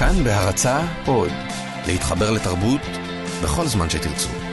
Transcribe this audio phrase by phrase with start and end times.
[0.00, 1.32] כאן בהרצה עוד,
[1.86, 2.80] להתחבר לתרבות
[3.42, 4.49] בכל זמן שתרצו.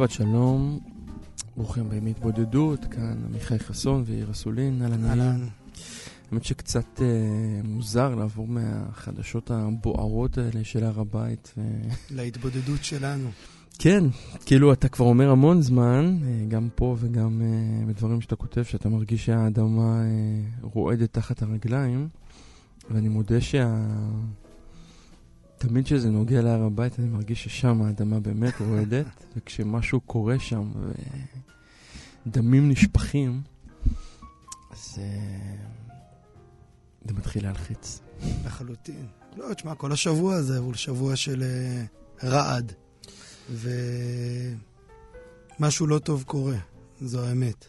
[0.00, 0.80] שבת שלום,
[1.56, 5.40] ברוכים הבאים מהתבודדות, כאן עמיחי חסון ויאיר אסולין, אהלן אהלן.
[6.30, 7.06] האמת שקצת אה,
[7.64, 11.54] מוזר לעבור מהחדשות הבוערות האלה של הר הבית.
[11.56, 11.60] ו...
[12.10, 13.28] להתבודדות שלנו.
[13.78, 14.04] כן,
[14.46, 18.88] כאילו אתה כבר אומר המון זמן, אה, גם פה וגם אה, בדברים שאתה כותב, שאתה
[18.88, 20.06] מרגיש שהאדמה אה,
[20.62, 22.08] רועדת תחת הרגליים,
[22.90, 23.76] ואני מודה שה...
[25.60, 30.70] תמיד כשזה נוגע להר הבית, אני מרגיש ששם האדמה באמת רועדת, וכשמשהו קורה שם,
[32.26, 33.40] ודמים נשפכים,
[34.70, 35.00] אז uh,
[37.04, 38.00] זה מתחיל להלחיץ.
[38.46, 39.06] לחלוטין.
[39.36, 41.44] לא, תשמע, כל השבוע הזה הוא שבוע של
[42.22, 42.72] uh, רעד,
[45.58, 46.58] ומשהו לא טוב קורה,
[47.00, 47.66] זו האמת.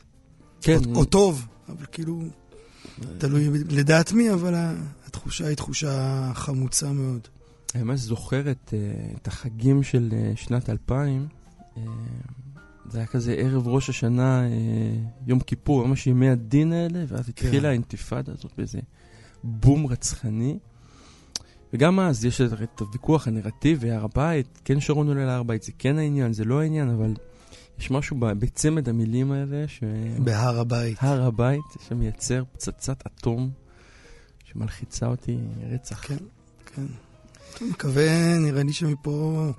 [0.61, 0.78] כן.
[0.86, 2.22] או, או טוב, אבל כאילו,
[3.17, 4.53] תלוי לדעת מי, אבל
[5.08, 7.28] התחושה היא תחושה חמוצה מאוד.
[7.75, 11.27] אני ממש זוכר את, uh, את החגים של uh, שנת 2000.
[11.75, 11.80] Uh,
[12.89, 14.44] זה היה כזה ערב ראש השנה,
[15.27, 17.31] יום כיפור, ממש ימי הדין האלה, ואז כן.
[17.31, 18.80] התחילה האינתיפאדה הזאת באיזה
[19.44, 20.58] בום רצחני.
[21.73, 25.97] וגם אז יש את הוויכוח הנרטיבי, הר הבית, כן שרון עולה להר הבית, זה כן
[25.97, 27.14] העניין, זה לא העניין, אבל
[27.80, 29.83] יש משהו בצמד המילים האלה ש...
[30.23, 30.97] בהר הבית.
[31.02, 33.52] הר הבית, שמייצר פצצת אטום
[34.44, 35.38] שמלחיצה אותי
[35.69, 36.08] רצח.
[36.08, 36.17] כן,
[36.66, 36.86] כן.
[37.61, 39.52] מקווה, נראה לי שמפה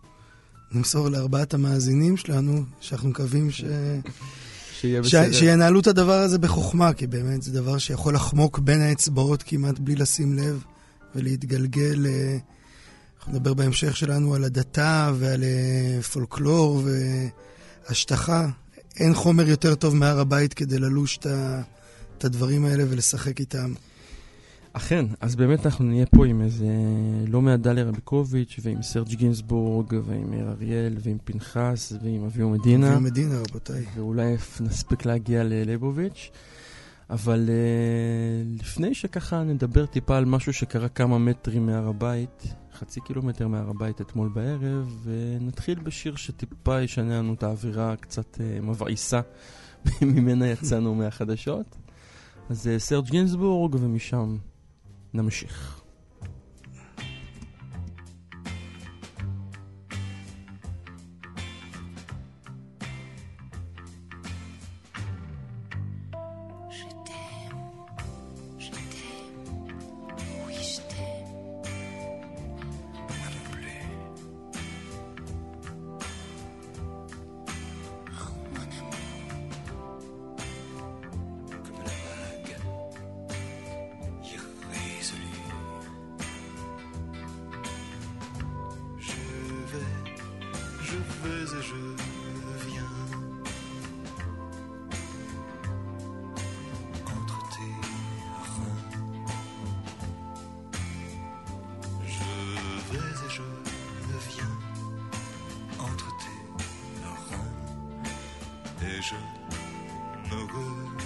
[0.72, 3.64] נמסור לארבעת המאזינים שלנו, שאנחנו מקווים ש...
[4.80, 5.32] שיהיה בסדר.
[5.32, 5.38] ש...
[5.38, 9.96] שינהלו את הדבר הזה בחוכמה, כי באמת זה דבר שיכול לחמוק בין האצבעות כמעט בלי
[9.96, 10.64] לשים לב
[11.14, 12.06] ולהתגלגל.
[13.18, 16.82] אנחנו נדבר בהמשך שלנו על הדתה ועל אה, פולקלור
[17.88, 18.48] והשטחה.
[18.96, 21.18] אין חומר יותר טוב מהר הבית כדי ללוש
[22.18, 23.72] את הדברים האלה ולשחק איתם.
[24.72, 26.66] אכן, אז באמת אנחנו נהיה פה עם איזה
[27.28, 32.88] לא מעט דליה רביקוביץ' ועם סרג' גינסבורג ועם מאיר אריאל ועם פנחס ועם אביו מדינה.
[32.88, 33.84] אביו מדינה, רבותיי.
[33.94, 36.30] ואולי נספיק להגיע לליבוביץ'.
[37.10, 43.48] אבל uh, לפני שככה נדבר טיפה על משהו שקרה כמה מטרים מהר הבית, חצי קילומטר
[43.48, 49.20] מהר הבית אתמול בערב, ונתחיל בשיר שטיפה ישנה לנו את האווירה קצת uh, מבעיסה
[50.02, 51.76] ממנה יצאנו מהחדשות.
[52.50, 54.36] אז uh, סרג' גינסבורג ומשם
[55.14, 55.81] נמשיך.
[109.02, 109.16] 着
[110.30, 111.01] 那个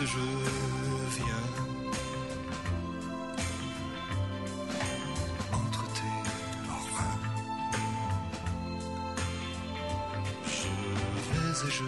[0.00, 0.18] et je
[1.16, 1.46] viens.
[5.52, 6.16] Entre tes
[6.96, 7.18] reins.
[10.46, 10.68] Je
[11.30, 11.84] vais et je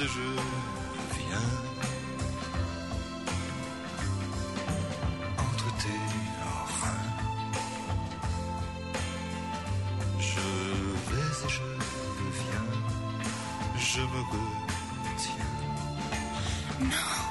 [0.00, 0.28] et je
[1.18, 1.48] viens.
[5.38, 6.00] Entre tes
[6.80, 7.04] reins.
[10.18, 10.40] Je
[11.08, 11.68] vais et je
[12.40, 12.70] viens.
[13.76, 15.50] Je me retiens.
[16.80, 17.21] non,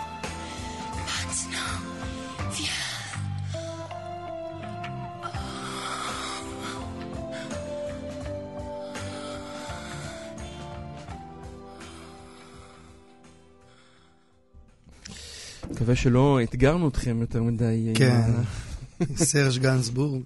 [15.91, 17.85] מקווה שלא אתגרנו אתכם יותר מדי.
[17.87, 18.31] עם כן.
[19.25, 20.23] סרג' גנסבורג.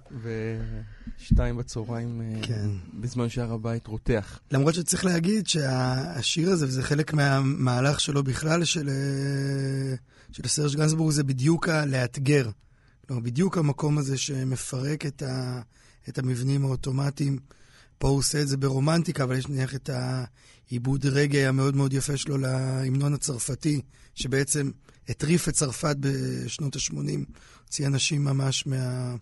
[1.18, 2.68] ושתיים בצהריים אה, כן.
[2.94, 4.38] בזמן שהר הבית רותח.
[4.52, 9.96] למרות שצריך להגיד שהשיר הזה, וזה חלק מהמהלך שלו בכלל, של, אה,
[10.32, 12.50] של סרג' גנסבורג, זה בדיוק הלאתגר.
[13.06, 15.60] כלומר, בדיוק המקום הזה שמפרק את, ה,
[16.08, 17.38] את המבנים האוטומטיים.
[17.98, 22.16] פה הוא עושה את זה ברומנטיקה, אבל יש נניח את העיבוד רגעי המאוד מאוד יפה
[22.16, 23.80] שלו להמנון הצרפתי,
[24.14, 24.70] שבעצם
[25.08, 26.96] הטריף את צרפת בשנות ה-80,
[27.64, 29.14] הוציא אנשים ממש מה,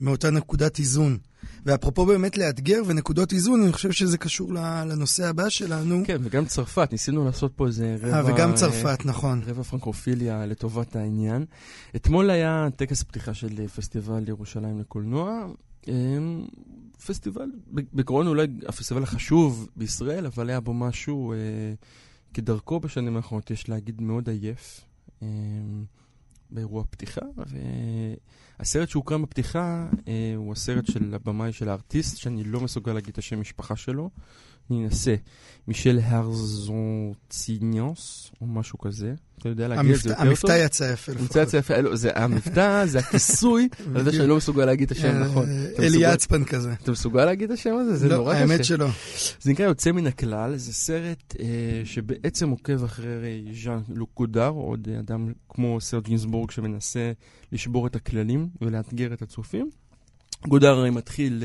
[0.00, 1.18] מאותה נקודת איזון.
[1.66, 4.52] ואפרופו באמת לאתגר ונקודות איזון, אני חושב שזה קשור
[4.86, 6.02] לנושא הבא שלנו.
[6.06, 8.16] כן, וגם צרפת, ניסינו לעשות פה איזה רבע...
[8.16, 9.42] אה, וגם אה, צרפת, נכון.
[9.46, 11.44] רבע פרנקופיליה לטובת העניין.
[11.96, 15.46] אתמול היה טקס פתיחה של אה, פסטיבל ירושלים לקולנוע.
[15.88, 15.94] אה,
[17.06, 21.38] פסטיבל, בעקרון אולי הפסטיבל החשוב בישראל, אבל היה בו משהו, אה,
[22.34, 24.80] כדרכו בשנים האחרונות, יש להגיד, מאוד עייף.
[25.24, 25.84] אה,
[26.50, 27.20] באירוע פתיחה,
[28.58, 33.18] והסרט שהוקרם בפתיחה אה, הוא הסרט של הבמאי של הארטיסט, שאני לא מסוגל להגיד את
[33.18, 34.10] השם משפחה שלו.
[34.70, 35.14] אני אנסה.
[35.68, 36.00] מישל
[36.94, 39.14] הרזונציניוס, או משהו כזה.
[39.38, 40.28] אתה יודע להגיד את זה יותר טוב?
[40.28, 44.36] המבטא יצא יפה המבטא יצא יפה, לא, זה המבטא, זה הכיסוי, אני יודע שאני לא
[44.36, 45.48] מסוגל להגיד את השם נכון.
[45.48, 46.72] אה, אתה אלי מסוגל- יצפן כזה.
[46.72, 47.96] אתה מסוגל להגיד את השם הזה?
[47.96, 48.42] זה לא, נורא קשה.
[48.42, 48.86] האמת שלא.
[49.40, 51.46] זה נקרא יוצא מן הכלל, זה סרט אה,
[51.84, 57.12] שבעצם עוקב אחרי ז'אן לוק גודר, עוד אדם כמו סרט גינסבורג שמנסה
[57.52, 59.70] לשבור את הכללים ולאתגר את הצופים.
[60.48, 61.42] גודר מתחיל,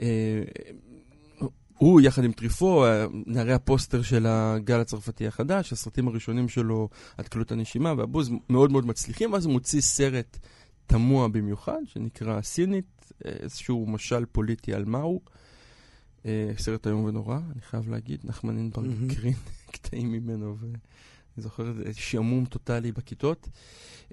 [0.00, 0.06] אה,
[1.80, 7.52] הוא יחד עם טריפו, אה, נערי הפוסטר של הגל הצרפתי החדש, הסרטים הראשונים שלו, התקלות
[7.52, 10.38] הנשימה והבוז, מאוד מאוד מצליחים, ואז הוא מוציא סרט
[10.86, 15.20] תמוה במיוחד, שנקרא סינית, איזשהו משל פוליטי על מהו.
[16.26, 18.86] אה, סרט איום ונורא, אני חייב להגיד, נחמן אינברג.
[19.10, 19.34] הקרין
[19.72, 20.56] קטעים ממנו,
[21.40, 23.48] ואני זוכר שעמום טוטאלי בכיתות.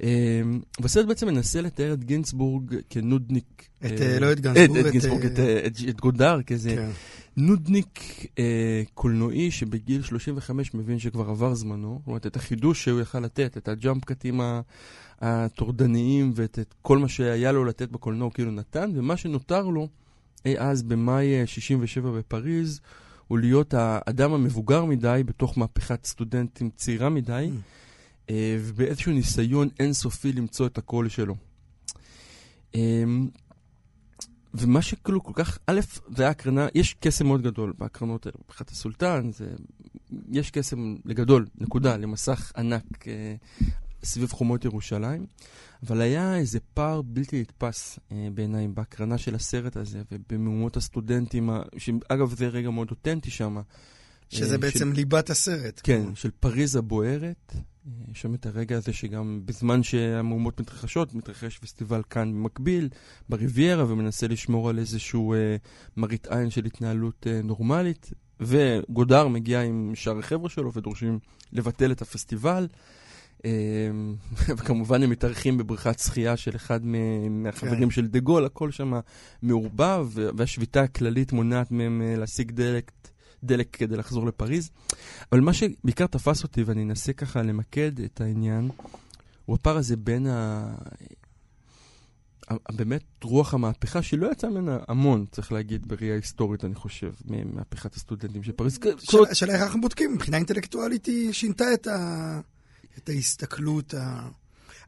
[0.03, 0.41] אה,
[0.81, 3.67] והסרט בעצם מנסה לתאר את גינצבורג כנודניק.
[3.85, 6.75] את, אה, לא את גנסבורג, את את, גינצבורג, אה, את, אה, את, את גודר, כאיזה
[6.75, 6.89] כן.
[7.37, 7.99] נודניק
[8.39, 13.57] אה, קולנועי שבגיל 35 מבין שכבר עבר זמנו, זאת אומרת, את החידוש שהוא יכל לתת,
[13.57, 14.61] את הג'אמפ קטים ה-
[15.21, 19.87] הטורדניים ואת את כל מה שהיה לו לתת בקולנוע הוא כאילו נתן, ומה שנותר לו
[20.45, 22.81] אי אז במאי אה, 67 בפריז,
[23.27, 27.49] הוא להיות האדם המבוגר מדי בתוך מהפכת סטודנטים צעירה מדי,
[28.29, 31.35] אה, ובאיזשהו ניסיון אינסופי למצוא את הקול שלו.
[32.75, 33.03] אה,
[34.53, 35.79] ומה שכאילו כל כך, א',
[36.15, 39.49] זה היה הקרנה, יש קסם מאוד גדול בהקרנות האלה, מבחינת הסולטן, זה,
[40.31, 43.07] יש קסם לגדול, נקודה, למסך ענק.
[43.07, 43.35] אה,
[44.03, 45.25] סביב חומות ירושלים,
[45.83, 52.35] אבל היה איזה פער בלתי נתפס אה, בעיניי בהקרנה של הסרט הזה ובמהומות הסטודנטים, שאגב
[52.35, 53.57] זה רגע מאוד אותנטי שם.
[54.29, 55.81] שזה אה, בעצם ליבת הסרט.
[55.83, 57.53] כן, של פריז הבוערת.
[57.87, 62.89] אה, יש שם את הרגע הזה שגם בזמן שהמהומות מתרחשות, מתרחש פסטיבל כאן במקביל,
[63.29, 65.55] בריביירה, ומנסה לשמור על איזשהו אה,
[65.97, 68.11] מראית עין של התנהלות אה, נורמלית.
[68.39, 71.19] וגודר מגיע עם שאר החבר'ה שלו ודורשים
[71.53, 72.67] לבטל את הפסטיבל.
[73.45, 73.51] אה,
[74.57, 76.85] וכמובן הם מתארחים בבריכת שחייה של אחד
[77.29, 77.89] מהחברים כן.
[77.89, 78.93] של דה גול, הכל שם
[79.41, 82.91] מעורבב, והשביתה הכללית מונעת מהם אה, להשיג דלק,
[83.43, 84.69] דלק כדי לחזור לפריז.
[85.31, 88.69] אבל מה שבעיקר תפס אותי, ואני אנסה ככה למקד את העניין,
[89.45, 90.67] הוא הפער הזה בין ה...
[92.71, 98.43] באמת רוח המהפכה, שלא יצא ממנה המון, צריך להגיד, בראייה היסטורית, אני חושב, ממהפכת הסטודנטים
[98.43, 98.79] של פריז.
[99.31, 102.39] השאלה איך אנחנו בודקים, מבחינה אינטלקטואלית היא שינתה את, ה...
[102.97, 103.93] את ההסתכלות.
[103.93, 104.27] ה...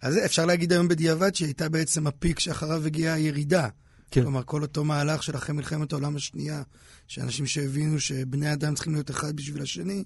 [0.01, 3.67] אז אפשר להגיד היום בדיעבד שהיא הייתה בעצם הפיק שאחריו הגיעה הירידה.
[4.11, 4.21] כן.
[4.21, 6.61] כלומר, כל אותו מהלך של אחרי מלחמת העולם השנייה,
[7.07, 10.03] שאנשים שהבינו שבני אדם צריכים להיות אחד בשביל השני,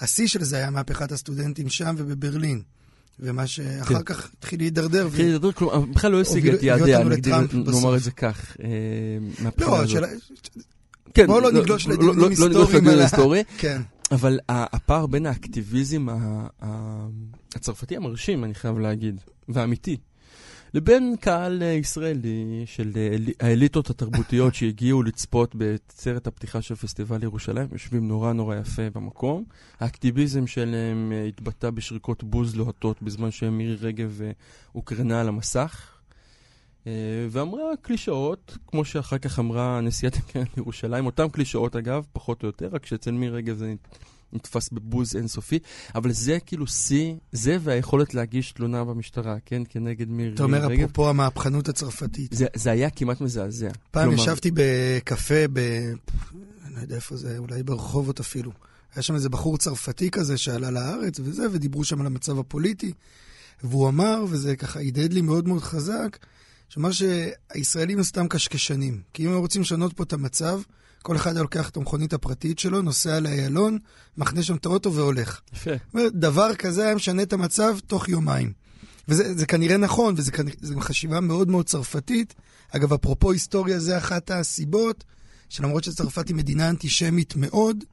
[0.00, 2.62] השיא של זה היה מהפכת הסטודנטים שם ובברלין.
[3.20, 4.02] ומה שאחר כן.
[4.04, 5.06] כך התחיל להידרדר.
[5.06, 7.96] התחיל לדבר, כלומר, בכלל לא השיג את יעדיה, נאמר.
[7.96, 8.68] את זה כך, אה,
[9.38, 9.88] מהבחינה לא, הזאת.
[9.88, 10.08] השאלה...
[11.14, 13.82] כן, בואו לא נגלוש לא- לדיונים לא- לא נגלוש היסטוריים לדיון היסטורי, כן.
[14.12, 16.06] אבל הפער בין האקטיביזם
[17.54, 19.96] הצרפתי המרשים, אני חייב להגיד, והאמיתי,
[20.74, 27.22] לבין קהל אה, ישראלי של אה, אלי- האליטות התרבותיות שהגיעו לצפות בסרט הפתיחה של פסטיבל
[27.22, 29.44] ירושלים, יושבים נורא נורא יפה במקום.
[29.80, 34.20] האקטיביזם שלהם אה, התבטא בשריקות בוז לוהטות בזמן שמירי רגב
[34.72, 35.90] הוקרנה על המסך.
[36.86, 36.92] אה,
[37.30, 42.68] ואמרה קלישאות, כמו שאחר כך אמרה נשיאת הקרן לירושלים, אותן קלישאות אגב, פחות או יותר,
[42.72, 43.74] רק שאצל מירי רגב זה
[44.32, 45.58] נתפס בבוז אינסופי,
[45.94, 50.80] אבל זה כאילו שיא, זה והיכולת להגיש תלונה במשטרה, כן, כנגד מירי אתה אומר, רגב.
[50.80, 52.32] אפרופו המהפכנות הצרפתית.
[52.32, 53.70] זה, זה היה כמעט מזעזע.
[53.90, 55.58] פעם כלומר, ישבתי בקפה ב...
[56.64, 58.50] אני לא יודע איפה זה, אולי ברחובות אפילו.
[58.94, 62.92] היה שם איזה בחור צרפתי כזה שעלה לארץ וזה, ודיברו שם על המצב הפוליטי.
[63.64, 66.18] והוא אמר, וזה ככה הדהד לי מאוד מאוד חזק,
[66.68, 69.02] שאמר שהישראלים הם סתם קשקשנים.
[69.12, 70.60] כי אם הם רוצים לשנות פה את המצב,
[71.02, 73.78] כל אחד לוקח את המכונית הפרטית שלו, נוסע לאיילון,
[74.16, 75.40] מחנה שם את האוטו והולך.
[75.52, 75.70] יפה.
[76.12, 78.52] דבר כזה היה משנה את המצב תוך יומיים.
[79.08, 82.34] וזה זה כנראה נכון, וזו חשיבה מאוד מאוד צרפתית.
[82.70, 85.04] אגב, אפרופו היסטוריה, זה אחת הסיבות
[85.48, 87.84] שלמרות שצרפת היא מדינה אנטישמית מאוד,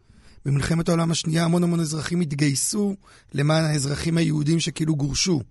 [0.46, 2.96] במלחמת העולם השנייה המון המון אזרחים התגייסו
[3.34, 5.42] למען האזרחים היהודים שכאילו גורשו.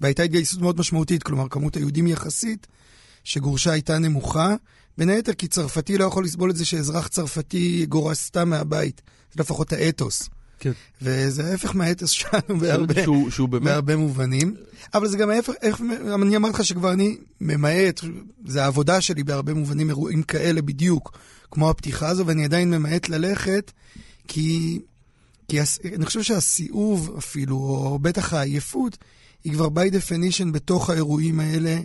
[0.00, 2.66] והייתה התגייסות מאוד משמעותית, כלומר, כמות היהודים יחסית
[3.24, 4.54] שגורשה הייתה נמוכה.
[4.98, 9.02] בין היתר כי צרפתי לא יכול לסבול את זה שאזרח צרפתי גורש סתם מהבית.
[9.32, 10.28] זה לפחות האתוס.
[10.58, 10.72] כן.
[11.02, 13.64] וזה ההפך מהאתוס שלנו בהרבה, שהוא, שהוא באמת...
[13.64, 14.54] בהרבה מובנים.
[14.94, 15.80] אבל זה גם ההפך, איך,
[16.22, 18.00] אני אמרתי לך שכבר אני ממעט,
[18.46, 21.18] זה העבודה שלי בהרבה מובנים, אירועים כאלה בדיוק,
[21.50, 23.72] כמו הפתיחה הזו, ואני עדיין ממעט ללכת,
[24.28, 24.80] כי,
[25.48, 25.58] כי
[25.94, 28.98] אני חושב שהסיאוב אפילו, או בטח העייפות,
[29.44, 31.78] היא כבר by definition בתוך האירועים האלה.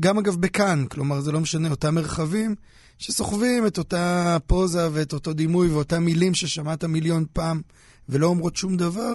[0.00, 2.54] גם אגב בכאן, כלומר זה לא משנה, אותם מרחבים
[2.98, 7.60] שסוחבים את אותה פוזה ואת אותו דימוי ואותם מילים ששמעת מיליון פעם
[8.08, 9.12] ולא אומרות שום דבר.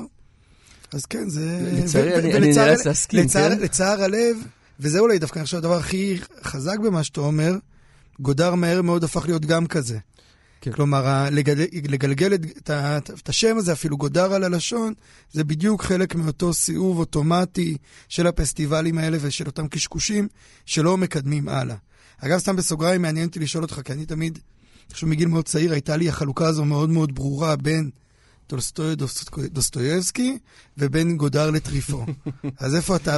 [0.94, 1.72] אז כן, זה...
[1.84, 3.60] לצערי, אני- אני נאלץ להסכים, לצער, כן?
[3.60, 4.38] לצער הלב,
[4.80, 7.56] וזה אולי דווקא חושב הדבר הכי חזק במה שאתה אומר,
[8.20, 9.98] גודאר מהר מאוד הפך להיות גם כזה.
[10.62, 10.72] כן.
[10.72, 12.70] כלומר, לגל- לגלגל את,
[13.20, 14.94] את, השם הזה, אפילו גודאר על הלשון,
[15.32, 17.77] זה בדיוק חלק מאותו סיאוב אוטומטי
[18.10, 20.27] של הפסטיבלים האלה ושל אותם קשקושים
[20.65, 21.75] שלא מקדמים הלאה.
[22.18, 24.39] אגב, סתם בסוגריים, מעניין אותי לשאול אותך, כי אני תמיד,
[24.94, 27.89] חושב מגיל מאוד צעיר, הייתה לי החלוקה הזו מאוד מאוד ברורה בין
[28.48, 30.38] טולסטוי דוסטו- דוסטויבסקי
[30.78, 32.06] ובין גודאר לטריפו.
[32.60, 33.18] אז איפה אתה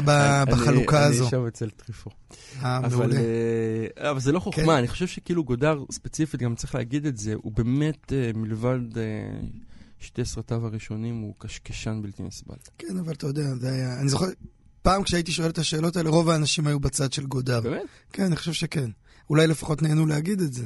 [0.51, 1.23] בחלוקה הזו?
[1.23, 2.09] אני שם אצל טריפו.
[2.63, 3.15] אה, אבל, מעולה.
[3.15, 4.69] אה, אבל זה לא חוכמה, כן.
[4.71, 9.03] אני חושב שכאילו גודר ספציפית, גם צריך להגיד את זה, הוא באמת, אה, מלבד אה,
[9.99, 12.55] שתי סרטיו הראשונים, הוא קשקשן בלתי נסבל.
[12.77, 13.99] כן, אבל אתה יודע, זה היה...
[13.99, 14.25] אני זוכר,
[14.81, 17.61] פעם כשהייתי שואל את השאלות האלה, רוב האנשים היו בצד של גודר.
[17.61, 17.81] באמת?
[18.13, 18.89] כן, אני חושב שכן.
[19.29, 20.65] אולי לפחות נהנו להגיד את זה.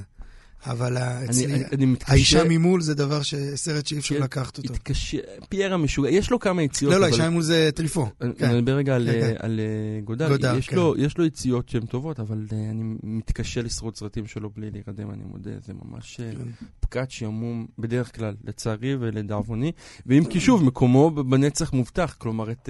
[0.66, 2.12] אבל אצלי, אני- אני מתקשה...
[2.14, 3.36] האישה ממול זה דבר, ש...
[3.56, 4.74] סרט שאי אפשר כן, לקחת אותו.
[4.74, 5.18] התקשה...
[5.50, 8.10] פייר המשוגע, יש לו כמה יציאות, לא, לא, אבל- האישה ממול זה טריפו.
[8.22, 8.46] אני כן.
[8.46, 9.34] אני מדבר רגע על, כן, אה.
[9.40, 10.76] על אה, גודר, גודר, יש, כן.
[10.76, 15.12] לו, יש לו יציאות שהן טובות, אבל אה, אני מתקשה לשרוד סרטים שלו בלי להירדם,
[15.12, 16.20] אני מודה, זה ממש.
[16.80, 19.72] פקאט שעמום בדרך כלל, לצערי ולדאבוני,
[20.06, 22.70] ואם כי שוב, מקומו בנצח מובטח, כלומר, את,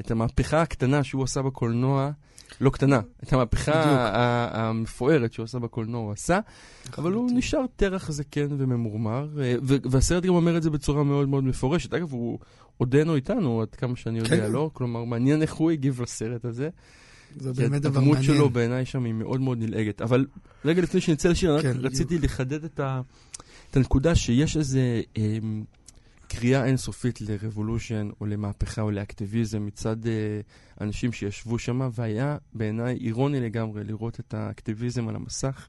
[0.00, 2.10] את המהפכה הקטנה שהוא עשה בקולנוע,
[2.60, 4.10] לא קטנה, את המהפכה
[4.52, 6.40] המפוארת שהוא עשה בקולנוע הוא עשה,
[6.98, 11.44] אבל הוא נשאר טרח זקן וממורמר, אה, והסרט גם אומר את זה בצורה מאוד מאוד
[11.44, 11.94] מפורשת.
[11.94, 12.38] אגב, הוא,
[12.76, 14.52] עודנו איתנו, עד כמה שאני יודע, כן.
[14.52, 14.70] לא?
[14.72, 16.68] כלומר, מעניין איך הוא הגיב לסרט הזה.
[17.36, 18.34] זה באמת דבר הדמות מעניין.
[18.34, 20.02] שלו בעיניי שם היא מאוד מאוד נלעגת.
[20.02, 20.26] אבל
[20.64, 21.76] רגע לפני שנצא לשיר, כן, רק.
[21.76, 25.64] רציתי לחדד את הנקודה שיש איזה אמ,
[26.38, 30.40] קריאה אינסופית לרבולושן או למהפכה או לאקטיביזם מצד אה,
[30.80, 35.68] אנשים שישבו שם, והיה בעיניי אירוני לגמרי לראות את האקטיביזם על המסך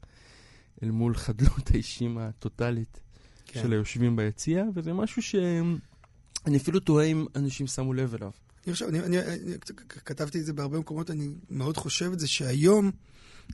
[0.84, 3.00] אל מול חדלות האישים הטוטאלית
[3.46, 3.62] כן.
[3.62, 8.32] של היושבים ביציע, וזה משהו שאני אפילו תוהה אם אנשים שמו לב אליו.
[8.66, 9.58] אני חושב, אני, אני, אני
[9.90, 12.92] כתבתי את זה בהרבה מקומות, אני מאוד חושב את זה שהיום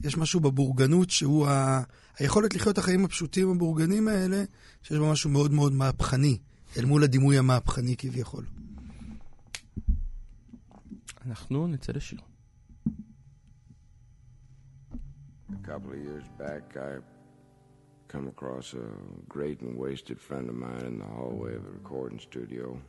[0.04, 1.82] יש משהו בבורגנות שהוא ה,
[2.20, 4.44] היכולת לחיות את החיים הפשוטים הבורגנים האלה,
[4.84, 6.38] שיש בו משהו מאוד מאוד מהפכני,
[6.77, 8.45] אל מול הדימוי המהפכני כביכול.
[11.27, 12.19] אנחנו נצא לשיר.
[15.51, 17.01] A couple of years back, I
[18.09, 18.87] come across a
[19.29, 22.81] great and wasted friend of mine in the hallway of a recording studio.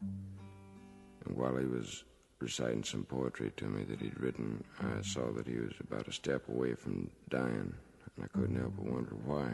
[0.00, 1.88] And while he was
[2.40, 6.12] reciting some poetry to me that he'd written, I saw that he was about a
[6.12, 7.72] step away from dying,
[8.14, 9.48] and I couldn't help but wonder why.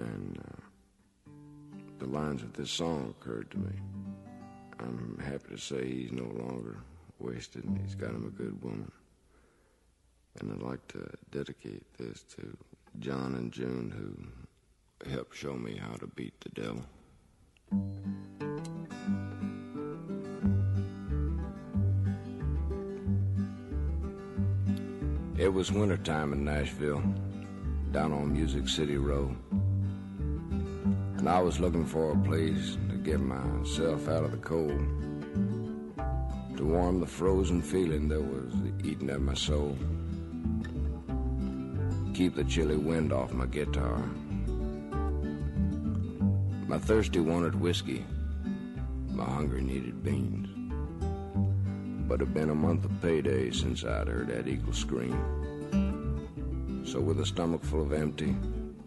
[0.00, 1.32] And uh,
[1.98, 3.72] the lines of this song occurred to me.
[4.78, 6.78] I'm happy to say he's no longer
[7.18, 8.90] wasted, and he's got him a good woman.
[10.38, 12.56] And I'd like to dedicate this to
[12.98, 16.84] John and June, who helped show me how to beat the devil.
[25.36, 27.02] It was wintertime in Nashville,
[27.92, 29.36] down on Music City Road.
[31.20, 34.80] And I was looking for a place to get myself out of the cold,
[36.56, 39.76] to warm the frozen feeling that was eating at my soul,
[42.14, 43.98] keep the chilly wind off my guitar.
[46.66, 48.02] My thirsty wanted whiskey,
[49.10, 50.48] my hunger needed beans.
[52.08, 55.20] But it'd been a month of payday since I'd heard that eagle scream.
[56.82, 58.34] So with a stomach full of empty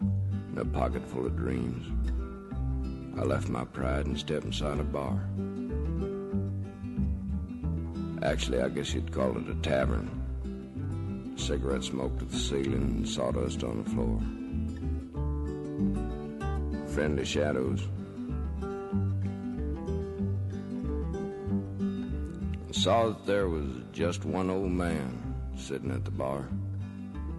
[0.02, 1.92] and a pocket full of dreams,
[3.15, 5.19] I left my pride and stepped inside a bar.
[8.23, 11.34] Actually, I guess you'd call it a tavern.
[11.36, 14.19] Cigarette smoke to the ceiling and sawdust on the floor.
[16.88, 17.82] Friendly shadows.
[22.69, 26.47] I saw that there was just one old man sitting at the bar.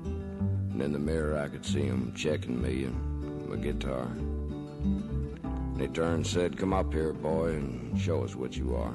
[0.05, 4.09] And in the mirror, I could see him checking me and my guitar.
[5.75, 8.95] And he turned and said, Come up here, boy, and show us what you are.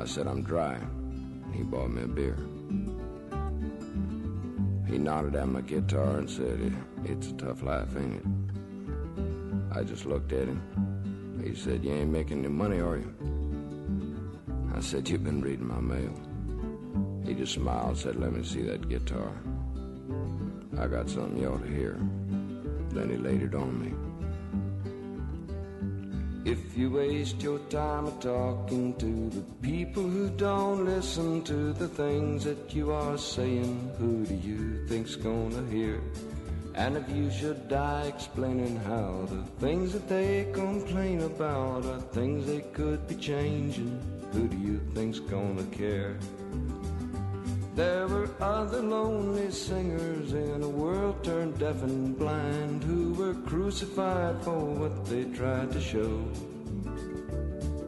[0.00, 0.78] I said, I'm dry.
[1.52, 2.38] He bought me a beer.
[4.86, 6.74] He nodded at my guitar and said,
[7.04, 9.76] It's a tough life, ain't it?
[9.76, 11.42] I just looked at him.
[11.44, 13.14] He said, You ain't making any money, are you?
[14.74, 16.14] I said, You've been reading my mail.
[17.26, 19.32] He just smiled and said, Let me see that guitar.
[20.78, 21.98] I got something you ought to hear.
[22.88, 23.92] Then he laid it on me.
[26.48, 32.44] If you waste your time talking to the people who don't listen to the things
[32.44, 36.00] that you are saying, who do you think's gonna hear?
[36.74, 42.46] And if you should die explaining how the things that they complain about are things
[42.46, 44.00] they could be changing,
[44.32, 46.16] who do you think's gonna care?
[47.78, 54.42] There were other lonely singers in a world turned deaf and blind who were crucified
[54.42, 56.24] for what they tried to show.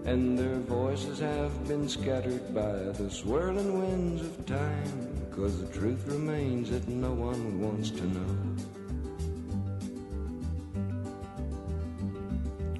[0.05, 6.07] And their voices have been scattered by the swirling winds of time, cause the truth
[6.07, 8.37] remains that no one wants to know.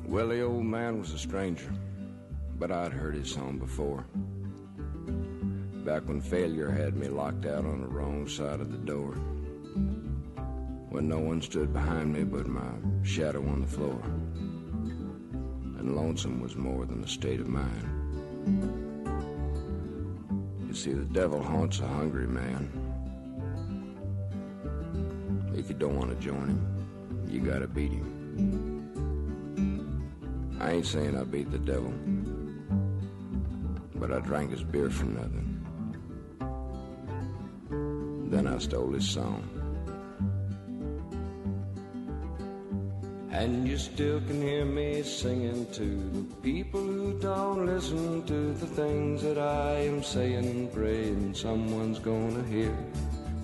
[0.07, 1.73] Well, the old man was a stranger,
[2.57, 4.07] but I'd heard his song before
[5.85, 9.13] back when failure had me locked out on the wrong side of the door.
[10.91, 12.71] When no one stood behind me but my
[13.03, 14.01] shadow on the floor.
[15.79, 17.87] And lonesome was more than a state of mind.
[20.69, 22.69] You see, the devil haunts a hungry man.
[25.55, 28.17] If you don't want to join him, you gotta beat him.
[30.61, 31.93] I ain't saying I beat the devil,
[33.95, 35.50] but I drank his beer for nothing.
[38.31, 39.43] Then I stole his song.
[43.33, 48.67] And you still can hear me singing to the people who don't listen to the
[48.67, 52.77] things that I am saying, praying someone's gonna hear.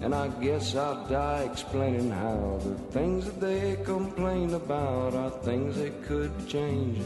[0.03, 5.77] And I guess I'll die explaining how the things that they complain about are things
[5.77, 6.99] they could change,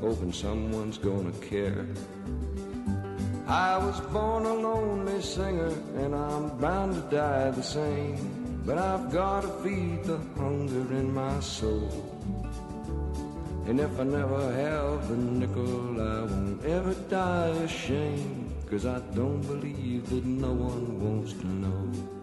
[0.00, 1.86] hoping someone's gonna care.
[3.46, 8.62] I was born a lonely singer, and I'm bound to die the same.
[8.66, 11.88] But I've gotta feed the hunger in my soul.
[13.66, 18.52] And if I never have a nickel, I won't ever die ashamed.
[18.68, 22.15] Cause I don't believe that no one wants to know.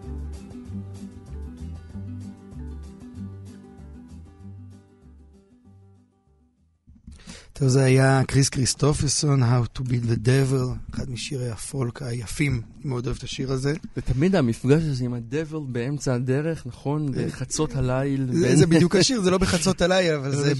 [7.58, 12.88] טוב, זה היה קריס קריסטופסון, How to Build the Devil, אחד משירי הפולק היפים, אני
[12.90, 13.74] מאוד אוהב את השיר הזה.
[13.96, 17.12] ותמיד המפגש הזה עם הדבל באמצע הדרך, נכון?
[17.26, 18.28] בחצות הליל.
[18.56, 20.52] זה, בדיוק השיר, זה לא בחצות הלילה, אבל זה?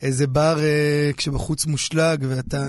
[0.00, 2.62] באיזה בר אה, כשבחוץ מושלג ואתה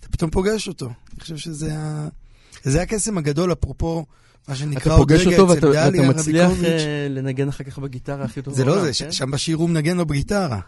[0.00, 0.86] אתה פתאום פוגש אותו.
[0.86, 2.08] אני חושב שזה ה-
[2.64, 4.06] זה הקסם הגדול, אפרופו
[4.48, 6.70] מה שנקרא אתה עוד פוגש רגע אותו אצל ואתה דליה ואתה מצליח רביקוביץ'.
[6.80, 9.12] אה, לנגן אחר כך בגיטרה הכי טובה זה לא זה, כן?
[9.12, 10.60] שם בשיר הוא מנגן לו בגיטרה.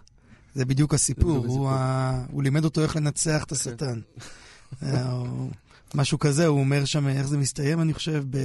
[0.55, 1.69] זה בדיוק הסיפור, הוא.
[1.71, 2.25] ה...
[2.31, 4.01] הוא לימד אותו איך לנצח את השטן.
[4.83, 5.23] אה,
[5.95, 8.39] משהו כזה, הוא אומר שם, איך זה מסתיים, אני חושב, ב...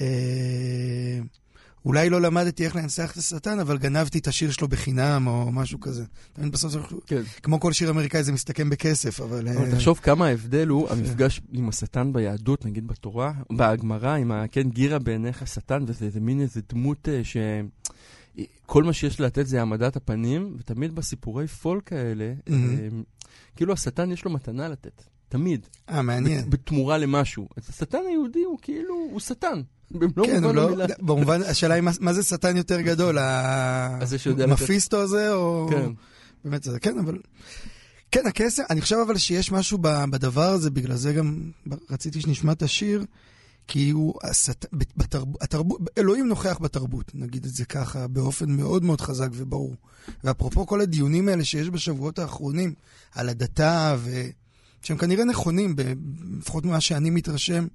[0.00, 1.20] אה,
[1.84, 5.80] אולי לא למדתי איך לנצח את השטן, אבל גנבתי את השיר שלו בחינם, או משהו
[5.80, 6.04] כזה.
[6.38, 6.78] בסוף זה...
[7.06, 7.22] כן.
[7.42, 9.48] כמו כל שיר אמריקאי זה מסתכם בכסף, אבל...
[9.48, 14.44] אבל אה, תחשוב כמה ההבדל הוא המפגש עם השטן ביהדות, נגיד בתורה, בגמרא, עם ה...
[14.52, 17.36] כן, גירה בעיניך שטן, וזה מין איזה דמות אה, ש...
[18.66, 22.78] כל מה שיש לתת זה העמדת הפנים, ותמיד בסיפורי פולק האלה, מהמם.
[22.78, 22.88] אה,
[23.56, 26.50] כאילו השטן יש לו מתנה לתת, תמיד, אה, מעניין.
[26.50, 27.48] בתמורה למשהו.
[27.56, 29.60] אז השטן היהודי הוא כאילו, הוא שטן,
[30.26, 30.68] כן, הוא לא...
[30.98, 35.68] במובן, השאלה היא מה- מה זה שטן יותר גדול, המפיסטו הזה, או...
[35.70, 35.90] כן.
[36.44, 37.18] באמת, זה כן, אבל...
[38.12, 39.78] כן, הקסם, אני חושב אבל שיש משהו
[40.10, 41.50] בדבר הזה, בגלל זה גם
[41.90, 43.04] רציתי שנשמע את השיר,
[43.68, 44.66] כי הוא, השט...
[44.72, 45.28] בתרב...
[45.40, 49.74] התרבות, אלוהים נוכח בתרבות, נגיד את זה ככה, באופן מאוד מאוד חזק וברור.
[50.24, 52.74] ואפרופו כל הדיונים האלה שיש בשבועות האחרונים,
[53.14, 54.26] על הדתה, ו...
[54.82, 55.76] שהם כנראה נכונים.
[56.38, 57.66] לפחות ממה שאני מתרשם,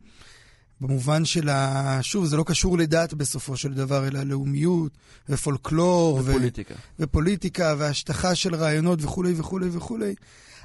[0.82, 1.99] במובן של ה...
[2.01, 4.91] שוב, זה לא קשור לדת בסופו של דבר, אלא לאומיות,
[5.30, 6.25] ופולקלור, ו...
[6.25, 6.75] ופוליטיקה.
[6.99, 10.15] ופוליטיקה והשטחה של רעיונות וכולי וכולי וכולי.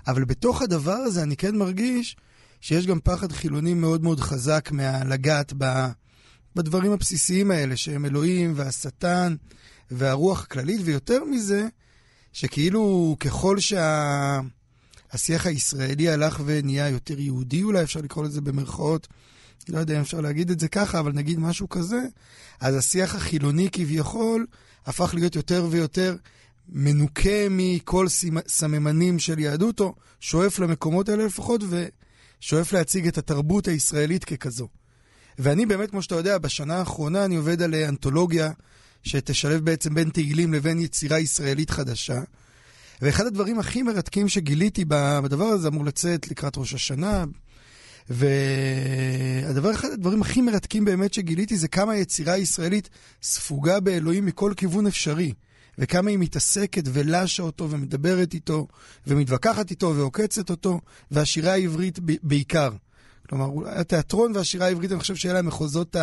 [0.06, 2.16] אבל בתוך הדבר הזה אני כן מרגיש
[2.66, 5.86] שיש גם פחד חילוני מאוד מאוד חזק מהלגעת ב,
[6.56, 9.36] בדברים הבסיסיים האלה, שהם אלוהים והשטן
[9.90, 11.66] והרוח הכללית, ויותר מזה,
[12.32, 19.08] שכאילו ככל שהשיח הישראלי הלך ונהיה יותר יהודי, אולי אפשר לקרוא לזה במרכאות,
[19.68, 22.00] לא יודע אם אפשר להגיד את זה ככה, אבל נגיד משהו כזה,
[22.60, 24.46] אז השיח החילוני כביכול
[24.86, 26.16] הפך להיות יותר ויותר
[26.68, 28.06] מנוקה מכל
[28.46, 31.62] סממנים של יהדות, או שואף למקומות האלה לפחות,
[32.40, 34.68] ושואף להציג את התרבות הישראלית ככזו.
[35.38, 38.50] ואני באמת, כמו שאתה יודע, בשנה האחרונה אני עובד על אה, אנתולוגיה
[39.02, 42.20] שתשלב בעצם בין תהילים לבין יצירה ישראלית חדשה.
[43.02, 47.24] ואחד הדברים הכי מרתקים שגיליתי בדבר הזה אמור לצאת לקראת ראש השנה,
[48.10, 52.88] והדבר, אחד הדברים הכי מרתקים באמת שגיליתי זה כמה היצירה הישראלית
[53.22, 55.32] ספוגה באלוהים מכל כיוון אפשרי.
[55.78, 58.66] וכמה היא מתעסקת ולשה אותו ומדברת איתו
[59.06, 62.70] ומתווכחת איתו ועוקצת אותו, והשירה העברית ב- בעיקר.
[63.28, 65.96] כלומר, התיאטרון והשירה העברית, אני חושב שאלה המחוזות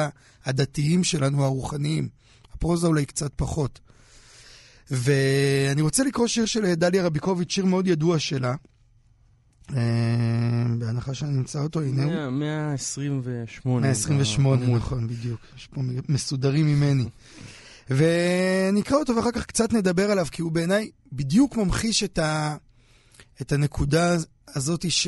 [0.45, 2.09] הדתיים שלנו, הרוחניים.
[2.53, 3.79] הפרוזה אולי קצת פחות.
[4.91, 8.55] ואני רוצה לקרוא שיר של דליה רביקוביץ', שיר מאוד ידוע שלה.
[9.75, 9.77] אה,
[10.77, 12.29] בהנחה שאני נמצא אותו, הנה הוא.
[12.31, 13.87] 128.
[13.87, 14.77] 128, בעמוד.
[14.77, 15.39] נכון, בדיוק.
[15.57, 17.05] יש פה מסודרים ממני.
[17.89, 22.55] ונקרא אותו ואחר כך קצת נדבר עליו, כי הוא בעיניי בדיוק ממחיש את, ה...
[23.41, 24.15] את הנקודה
[24.47, 25.07] הזאת ש...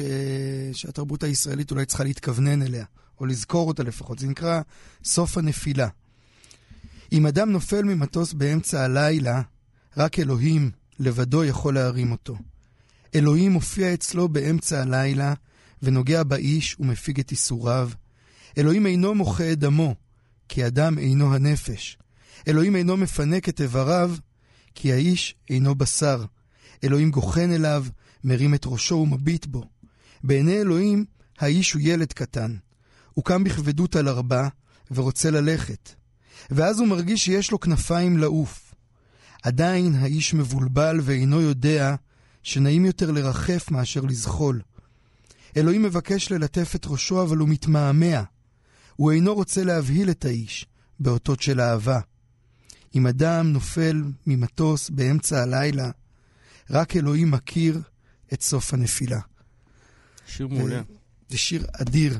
[0.73, 2.85] שהתרבות הישראלית אולי צריכה להתכוונן אליה,
[3.19, 4.19] או לזכור אותה לפחות.
[4.19, 4.61] זה נקרא
[5.03, 5.87] סוף הנפילה.
[7.11, 9.41] אם אדם נופל ממטוס באמצע הלילה,
[9.97, 12.35] רק אלוהים לבדו יכול להרים אותו.
[13.15, 15.33] אלוהים מופיע אצלו באמצע הלילה,
[15.83, 17.89] ונוגע באיש ומפיג את ייסוריו.
[18.57, 19.95] אלוהים אינו מוחה את דמו,
[20.49, 21.97] כי אדם אינו הנפש.
[22.47, 24.15] אלוהים אינו מפנק את איבריו,
[24.75, 26.25] כי האיש אינו בשר.
[26.83, 27.85] אלוהים גוחן אליו,
[28.23, 29.63] מרים את ראשו ומביט בו.
[30.23, 31.05] בעיני אלוהים,
[31.39, 32.55] האיש הוא ילד קטן.
[33.13, 34.47] הוא קם בכבדות על ארבע,
[34.91, 35.89] ורוצה ללכת.
[36.49, 38.73] ואז הוא מרגיש שיש לו כנפיים לעוף.
[39.43, 41.95] עדיין האיש מבולבל ואינו יודע
[42.43, 44.61] שנעים יותר לרחף מאשר לזחול.
[45.57, 48.23] אלוהים מבקש ללטף את ראשו, אבל הוא מתמהמה.
[48.95, 50.65] הוא אינו רוצה להבהיל את האיש,
[50.99, 51.99] באותות של אהבה.
[52.95, 55.91] אם אדם נופל ממטוס באמצע הלילה,
[56.69, 57.81] רק אלוהים מכיר
[58.33, 59.19] את סוף הנפילה.
[60.27, 60.81] שיר מעולה.
[61.29, 62.19] זה שיר אדיר.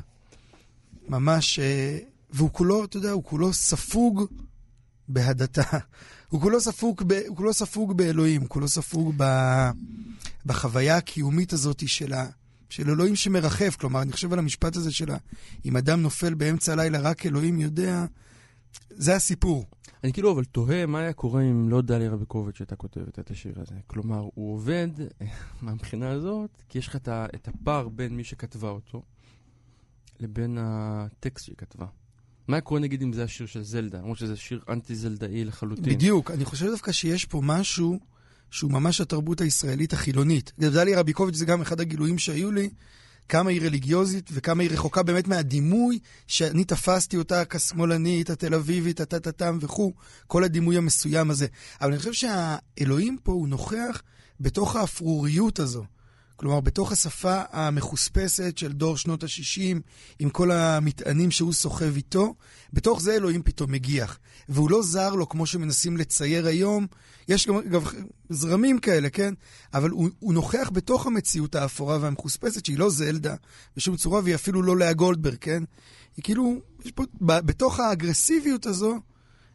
[1.08, 1.58] ממש...
[1.58, 1.98] אה,
[2.30, 4.26] והוא כולו, אתה יודע, הוא כולו ספוג
[5.08, 5.62] בהדתה.
[6.28, 9.24] הוא כולו ספוג, ב, הוא כולו ספוג באלוהים, הוא כולו ספוג ב,
[10.46, 12.26] בחוויה הקיומית הזאת של, ה,
[12.68, 13.76] של אלוהים שמרחף.
[13.76, 15.12] כלומר, אני חושב על המשפט הזה של.
[15.64, 18.04] אם אדם נופל באמצע הלילה, רק אלוהים יודע,
[18.90, 19.66] זה הסיפור.
[20.04, 23.54] אני כאילו אבל תוהה מה היה קורה אם לא דליה רביקוביץ' הייתה כותבת את השיר
[23.60, 23.74] הזה.
[23.86, 24.88] כלומר, הוא עובד
[25.62, 29.02] מהבחינה הזאת, כי יש לך את הפער בין מי שכתבה אותו
[30.20, 31.86] לבין הטקסט שהיא כתבה.
[32.48, 33.98] מה קורה נגיד אם זה השיר של זלדה?
[33.98, 35.84] למרות שזה שיר אנטי-זלדאי לחלוטין.
[35.84, 36.30] בדיוק.
[36.30, 37.98] אני חושב דווקא שיש פה משהו
[38.50, 40.52] שהוא ממש התרבות הישראלית החילונית.
[40.58, 42.70] דליה רביקוביץ' זה גם אחד הגילויים שהיו לי,
[43.28, 49.58] כמה היא רליגיוזית וכמה היא רחוקה באמת מהדימוי שאני תפסתי אותה כשמאלנית, התל אביבית, הטה-טה-טם
[49.60, 49.92] וכו',
[50.26, 51.46] כל הדימוי המסוים הזה.
[51.80, 54.02] אבל אני חושב שהאלוהים פה הוא נוכח
[54.40, 55.84] בתוך האפרוריות הזו.
[56.36, 59.76] כלומר, בתוך השפה המחוספסת של דור שנות ה-60,
[60.18, 62.34] עם כל המטענים שהוא סוחב איתו,
[62.72, 64.18] בתוך זה אלוהים פתאום מגיח.
[64.48, 66.86] והוא לא זר לו כמו שמנסים לצייר היום.
[67.28, 67.80] יש גם, גם
[68.30, 69.34] זרמים כאלה, כן?
[69.74, 73.34] אבל הוא, הוא נוכח בתוך המציאות האפורה והמחוספסת, שהיא לא זלדה
[73.76, 75.62] בשום צורה, והיא אפילו לא לאה גולדברג, כן?
[76.16, 79.00] היא כאילו, יש פה, בתוך האגרסיביות הזו,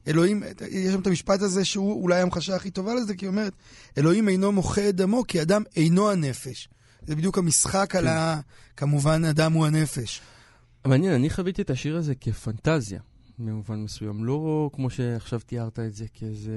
[0.07, 3.53] אלוהים, יש שם את המשפט הזה שהוא אולי המחשה הכי טובה לזה, כי היא אומרת,
[3.97, 6.69] אלוהים אינו מוחה את דמו, כי אדם אינו הנפש.
[7.07, 8.39] זה בדיוק המשחק על ה...
[8.77, 10.21] כמובן, אדם הוא הנפש.
[10.85, 12.99] מעניין, אני חוויתי את השיר הזה כפנטזיה,
[13.39, 14.25] במובן מסוים.
[14.25, 16.51] לא כמו שעכשיו תיארת את זה כאיזה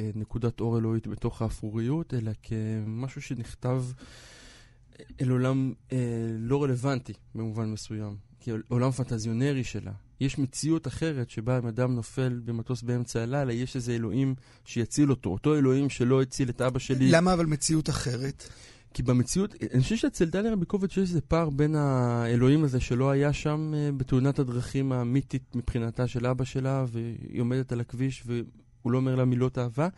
[0.00, 3.84] אה, נקודת אור אלוהית בתוך האפרוריות, אלא כמשהו שנכתב
[5.20, 5.98] אל עולם אה,
[6.38, 8.16] לא רלוונטי במובן מסוים.
[8.40, 9.92] כעולם פנטזיונרי שלה.
[10.20, 15.30] יש מציאות אחרת שבה אם אדם נופל במטוס באמצע הלילה, יש איזה אלוהים שיציל אותו.
[15.30, 17.10] אותו אלוהים שלא הציל את אבא שלי.
[17.10, 18.48] למה אבל מציאות אחרת?
[18.94, 23.32] כי במציאות, אני חושב שאצל דליה רביקוביץ' יש איזה פער בין האלוהים הזה שלא היה
[23.32, 28.98] שם אה, בתאונת הדרכים המיתית מבחינתה של אבא שלה, והיא עומדת על הכביש והוא לא
[28.98, 29.88] אומר לה מילות אהבה,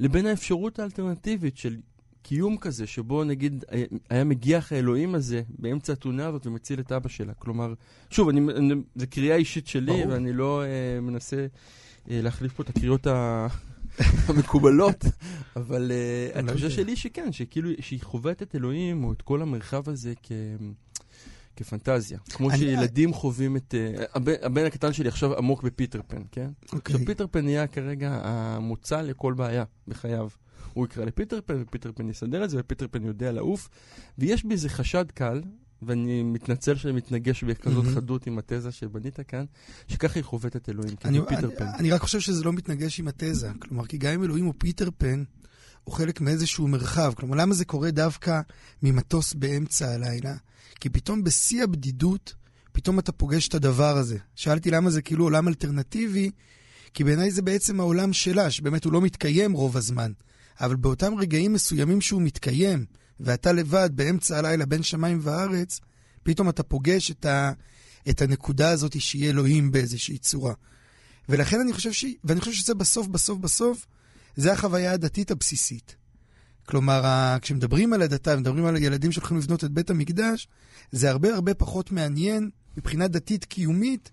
[0.00, 1.76] לבין האפשרות האלטרנטיבית של
[2.24, 7.08] קיום כזה, שבו נגיד היה- היה מגיח האלוהים הזה באמצע התאונה הזאת ומציל את אבא
[7.08, 7.32] שלה.
[7.34, 7.74] כלומר,
[8.10, 10.08] שוב, אני, אני, זו קריאה אישית שלי, ברור.
[10.08, 11.36] ואני לא אה, מנסה
[12.10, 13.46] אה, להחליף פה את הקריאות ה...
[14.28, 15.04] המקובלות,
[15.56, 15.92] אבל
[16.34, 20.32] אה, התחושה שלי שכן, שכאילו, שהיא חווית את אלוהים, או את כל המרחב הזה כ...
[21.56, 22.18] כפנטזיה.
[22.30, 23.74] כמו אני- שילדים חווים את...
[23.98, 26.50] אה, הבן, הבן הקטן שלי עכשיו עמוק בפיטר פן, כן?
[26.72, 26.94] אוקיי.
[26.94, 30.28] עכשיו, פיטר פן נהיה כרגע המוצא לכל בעיה בחייו.
[30.72, 33.68] הוא יקרא לפיטר פן, ופיטר פן יסדר את זה, ופיטר פן יודע לעוף.
[34.18, 35.42] ויש בי איזה חשד קל,
[35.82, 37.94] ואני מתנצל שאני מתנגש בכזאת מהמם.
[37.94, 39.44] חדות עם התזה שבנית כאן,
[39.88, 41.66] שככה היא חווית את אלוהים, כי זה פיטר אני, פן.
[41.78, 43.50] אני רק חושב שזה לא מתנגש עם התזה.
[43.58, 45.24] כלומר, כי גם אם אלוהים הוא פיטר פן,
[45.84, 47.12] הוא חלק מאיזשהו מרחב.
[47.16, 48.40] כלומר, למה זה קורה דווקא
[48.82, 50.34] במטוס באמצע הלילה?
[50.80, 52.34] כי פתאום בשיא הבדידות,
[52.72, 54.18] פתאום אתה פוגש את הדבר הזה.
[54.34, 56.30] שאלתי למה זה כאילו עולם אלטרנטיבי,
[56.94, 60.12] כי בעיניי זה בעצם העולם שלה, שבאמת הוא לא מתקיים רוב הזמן.
[60.60, 62.84] אבל באותם רגעים מסוימים שהוא מתקיים,
[63.20, 65.80] ואתה לבד באמצע הלילה בין שמיים וארץ,
[66.22, 67.52] פתאום אתה פוגש את, ה,
[68.08, 70.54] את הנקודה הזאת שיהיה אלוהים באיזושהי צורה.
[71.28, 72.04] ולכן אני חושב ש...
[72.24, 73.86] ואני חושב שזה בסוף, בסוף, בסוף,
[74.36, 75.96] זה החוויה הדתית הבסיסית.
[76.66, 80.48] כלומר, כשמדברים על הדתה, מדברים על ילדים שהולכים לבנות את בית המקדש,
[80.92, 84.10] זה הרבה הרבה פחות מעניין מבחינה דתית קיומית,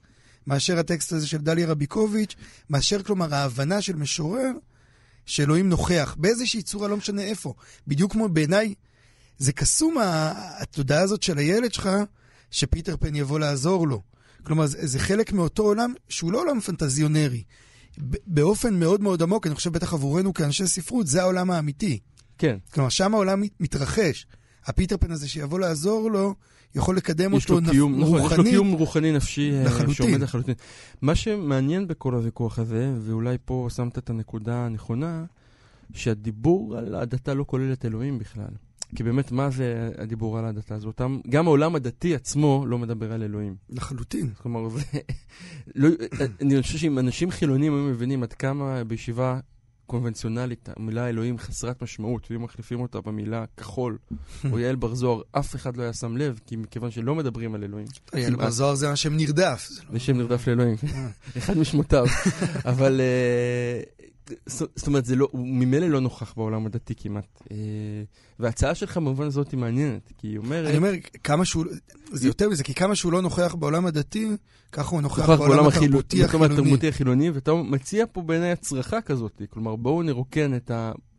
[0.47, 2.35] מאשר הטקסט הזה של דליה רביקוביץ',
[2.69, 4.51] מאשר כלומר ההבנה של משורר
[5.25, 7.53] שאלוהים נוכח, באיזושהי צורה, לא משנה איפה.
[7.87, 8.73] בדיוק כמו בעיניי,
[9.37, 11.89] זה קסום התודעה הזאת של הילד שלך,
[12.51, 14.01] שפיטר פן יבוא לעזור לו.
[14.43, 17.43] כלומר, זה, זה חלק מאותו עולם שהוא לא עולם פנטזיונרי.
[18.27, 21.99] באופן מאוד מאוד עמוק, אני חושב בטח עבורנו כאנשי ספרות, זה העולם האמיתי.
[22.37, 22.57] כן.
[22.73, 24.25] כלומר, שם העולם מת- מתרחש.
[24.65, 26.35] הפיטר פן הזה שיבוא לעזור לו,
[26.75, 28.01] יכול לקדם אותו קיום, נפ...
[28.01, 28.51] נכון, יש לו רוחנית.
[28.51, 29.93] קיום רוחני נפשי אה, לחלוטין.
[29.93, 30.55] שעומד לחלוטין.
[31.01, 35.25] מה שמעניין בכל הוויכוח הזה, ואולי פה שמת את הנקודה הנכונה,
[35.93, 38.51] שהדיבור על הדתה לא כולל את אלוהים בכלל.
[38.95, 40.79] כי באמת, מה זה הדיבור על הדתה?
[40.79, 43.55] זה אותם, גם העולם הדתי עצמו לא מדבר על אלוהים.
[43.69, 44.29] לחלוטין.
[44.37, 44.81] כלומר, זה...
[45.75, 45.89] לא,
[46.41, 49.39] אני חושב שאם אנשים חילונים היו מבינים עד כמה בישיבה
[49.91, 53.97] קונבנציונלית המילה אלוהים חסרת משמעות, ואם מחליפים אותה במילה כחול
[54.51, 57.63] או יעל בר זוהר, אף אחד לא היה שם לב, כי מכיוון שלא מדברים על
[57.63, 57.87] אלוהים.
[58.13, 58.47] יאללה, כמעט.
[58.47, 59.67] בזוהר זה השם נרדף.
[59.69, 61.07] זה לא- שם נרדף לאלוהים, אה.
[61.37, 62.05] אחד משמותיו.
[62.71, 64.00] אבל אה,
[64.45, 67.41] זאת אומרת, זה לא, הוא ממילא לא נוכח בעולם הדתי כמעט.
[67.51, 67.57] אה,
[68.39, 70.67] וההצעה שלך במובן הזאת היא מעניינת, כי היא אומרת...
[70.67, 70.91] אני אומר,
[71.23, 71.65] כמה שהוא,
[72.11, 74.29] זה יותר מזה, כי כמה שהוא לא נוכח בעולם הדתי,
[74.71, 76.53] ככה הוא נוכח בעולם התרבותי בעולם החילוני.
[76.53, 79.41] התרבותי החילוני, ואתה מציע פה בעיניי הצרחה כזאת.
[79.49, 80.53] כלומר, בואו נרוקן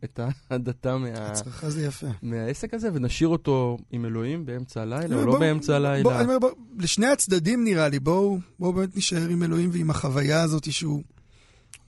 [0.03, 2.07] את ההדתה מה- הצרחה זה יפה.
[2.21, 6.23] מהעסק הזה ונשאיר אותו עם אלוהים באמצע הלילה, או לא באמצע הלילה.
[6.79, 11.03] לשני הצדדים נראה לי, בואו בוא באמת נישאר עם אלוהים ועם החוויה הזאת שהוא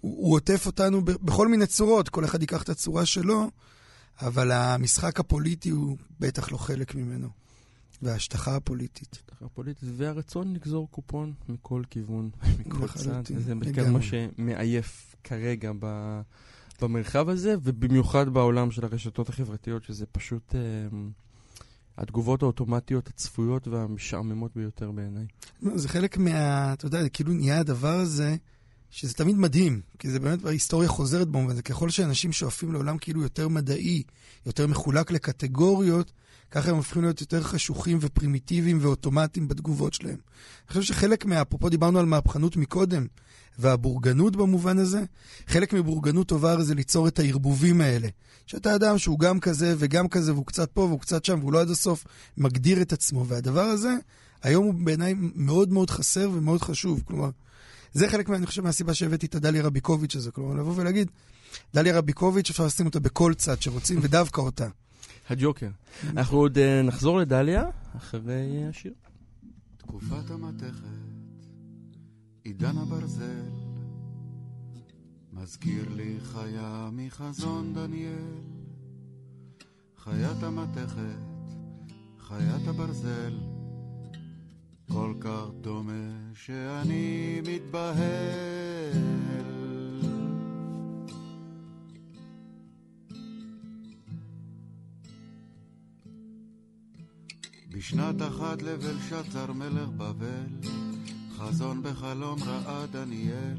[0.05, 3.49] הוא, הוא עוטף אותנו בכל מיני צורות, כל אחד ייקח את הצורה שלו,
[4.21, 7.27] אבל המשחק הפוליטי הוא בטח לא חלק ממנו,
[8.01, 9.21] וההשטחה הפוליטית.
[9.41, 13.21] הפוליטית, והרצון לגזור קופון מכל כיוון, מכל צד.
[13.37, 13.91] זה בעיקר.
[13.91, 16.21] מה שמעייף כרגע ב-
[16.81, 20.61] במרחב הזה, ובמיוחד בעולם של הרשתות החברתיות, שזה פשוט אה,
[21.97, 25.25] התגובות האוטומטיות הצפויות והמשעממות ביותר בעיניי.
[25.61, 26.73] לא, זה חלק מה...
[26.73, 28.35] אתה יודע, כאילו נהיה הדבר הזה,
[28.95, 31.61] שזה תמיד מדהים, כי זה באמת, ההיסטוריה חוזרת במובן הזה.
[31.61, 34.03] ככל שאנשים שואפים לעולם כאילו יותר מדעי,
[34.45, 36.11] יותר מחולק לקטגוריות,
[36.51, 40.15] ככה הם הופכים להיות יותר חשוכים ופרימיטיביים ואוטומטיים בתגובות שלהם.
[40.15, 41.41] אני חושב שחלק מה...
[41.41, 43.05] אפרופו דיברנו על מהפכנות מקודם,
[43.59, 45.03] והבורגנות במובן הזה,
[45.47, 48.07] חלק מבורגנות טובה הרי זה ליצור את הערבובים האלה.
[48.45, 51.61] שאתה אדם שהוא גם כזה וגם כזה, והוא קצת פה והוא קצת שם, והוא לא
[51.61, 52.05] עד הסוף
[52.37, 53.27] מגדיר את עצמו.
[53.27, 53.95] והדבר הזה,
[54.43, 57.03] היום הוא בעיניי מאוד מאוד חסר ומאוד חשוב.
[57.05, 57.29] כלומר,
[57.95, 60.31] זה חלק, מה, אני חושב, מהסיבה שהבאתי את הדליה רביקוביץ' הזה.
[60.31, 61.11] כלומר, לבוא ולהגיד,
[61.73, 64.67] דליה רביקוביץ', אפשר לשים אותה בכל צד שרוצים, ודווקא אותה.
[65.29, 65.69] הג'וקר.
[66.09, 67.63] אנחנו עוד אה, נחזור לדליה
[67.97, 68.93] אחרי השיר.
[69.77, 70.83] תקופת המתכת,
[72.43, 73.49] עידן הברזל,
[75.33, 78.41] מזכיר לי חיה מחזון דניאל.
[79.97, 81.19] חיית המתכת,
[82.19, 83.37] חיית הברזל,
[84.93, 85.93] כל כך דומה
[86.33, 89.15] שאני מתבהל.
[97.71, 100.69] בשנת אחת לבלשצר מלך בבל,
[101.37, 103.57] חזון בחלום ראה דניאל.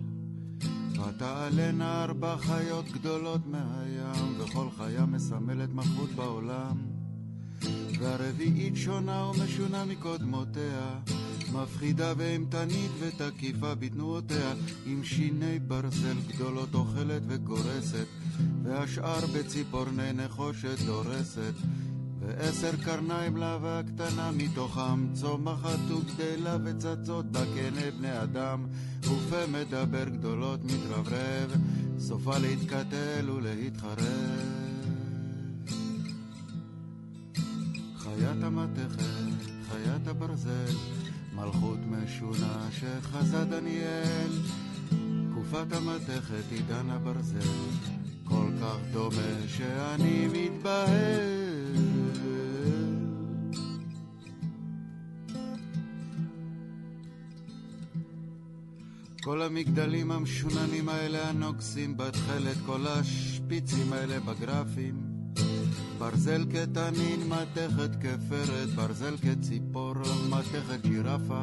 [1.09, 6.96] ותעלנה ארבע חיות גדולות מהים, וכל חיה מסמלת מלכות בעולם.
[7.99, 10.99] והרביעית שונה ומשונה מקודמותיה,
[11.53, 14.53] מפחידה ואימתנית ותקיפה בתנועותיה,
[14.87, 18.07] עם שיני ברזל גדולות אוכלת וגורסת,
[18.63, 21.55] והשאר בציפורני נחושת דורסת.
[22.21, 28.67] ועשר קרניים לה והקטנה מתוכם צומחת וגדלה וצצות בה כנה בני אדם.
[29.03, 31.53] ופה מדבר גדולות מתרברב
[31.99, 34.66] סופה להתקטל ולהתחרב
[38.17, 39.03] חיית המתכת,
[39.69, 40.73] חיית הברזל
[41.35, 44.33] מלכות משונה שחזה דניאל
[45.31, 47.49] תקופת המתכת עידן הברזל
[48.25, 51.77] כל כך דומה שאני מתבהל
[59.23, 65.06] כל המגדלים המשוננים האלה הנוגסים בתכלת, כל השפיצים האלה בגרפים.
[65.99, 69.95] ברזל כתנין, מתכת כפרת, ברזל כציפור,
[70.31, 71.43] מתכת ג'ירפה.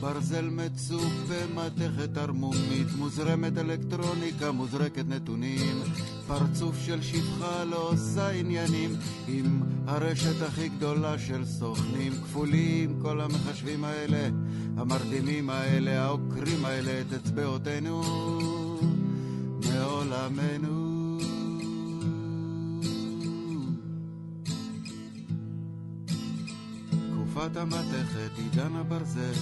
[0.00, 5.82] ברזל מצופה, מתכת ערמומית, מוזרמת אלקטרוניקה, מוזרקת נתונים.
[6.26, 8.90] פרצוף של שפחה לא עושה עניינים,
[9.28, 14.28] עם הרשת הכי גדולה של סוכנים כפולים, כל המחשבים האלה,
[14.76, 18.02] המרדימים האלה, העוקרים האלה, את אצבעותינו
[19.68, 20.91] מעולמנו.
[27.42, 29.32] תקופת המתכת, עידן הברזל,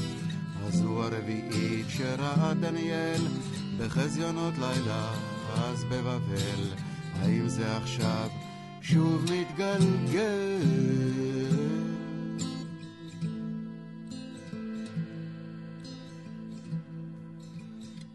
[0.63, 3.23] הזו הרביעית שראה דניאל
[3.79, 5.13] בחזיונות לילה,
[5.55, 6.73] אז בבבל.
[7.15, 8.29] האם זה עכשיו
[8.81, 10.61] שוב מתגלגל?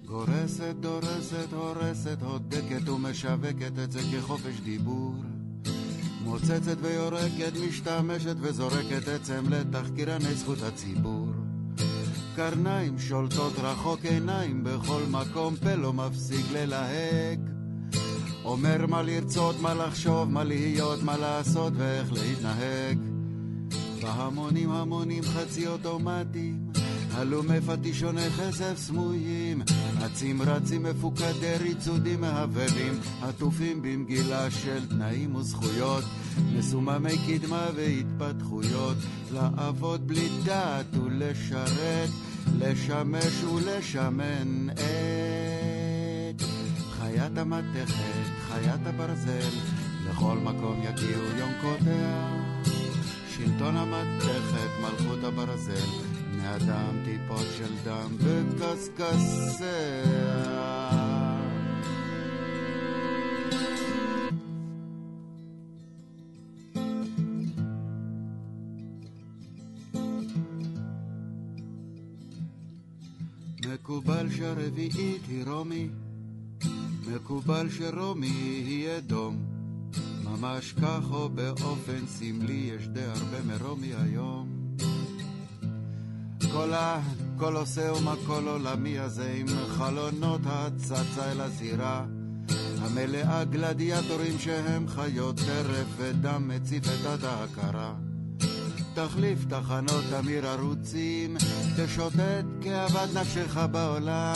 [0.05, 5.34] גורסת, דורסת, הורסת, הודקת ומשווקת את זה כחופש דיבור.
[6.25, 11.27] מוצצת ויורקת, משתמשת וזורקת עצם לתחקירני זכות הציבור.
[12.35, 17.39] קרניים שולטות רחוק עיניים בכל מקום, פה לא מפסיק ללהק.
[18.43, 22.97] אומר מה לרצות, מה לחשוב, מה להיות, מה לעשות ואיך להתנהג.
[24.01, 26.67] בהמונים המונים חצי אוטומטיים,
[27.17, 29.61] הלומי פטישוני כסף סמויים,
[30.05, 36.03] אצים רצים מפוקדי ריצודים מהבהבים, עטופים במגילה של תנאים וזכויות,
[36.57, 38.97] מסוממי קדמה והתפתחויות,
[39.33, 42.09] לעבוד בלי דעת ולשרת,
[42.59, 46.41] לשמש ולשמן את
[46.89, 49.49] חיית המתכת, חיית הברזל,
[50.09, 52.45] לכל מקום יגיעו יונקותיה.
[53.35, 56.14] שלטון המתכת, מלכות הברזל,
[56.45, 59.65] בני אדם טיפות של דם וקשקשיה.
[73.73, 75.87] מקובל שהרביעית היא רומי,
[77.07, 79.45] מקובל שרומי היא אדום.
[80.23, 84.54] ממש כך או באופן סמלי יש די הרבה מרומי היום.
[86.55, 92.05] כל הקולוסאום הכל עולמי הזה עם חלונות הצצה אל הזירה
[92.81, 97.93] המלאה גלדיאטורים שהם חיות טרף ודם מציף את עד ההכרה
[98.93, 101.37] תחליף תחנות תמיר ערוצים
[101.77, 104.35] תשוטט כאוות נפשך בעולם.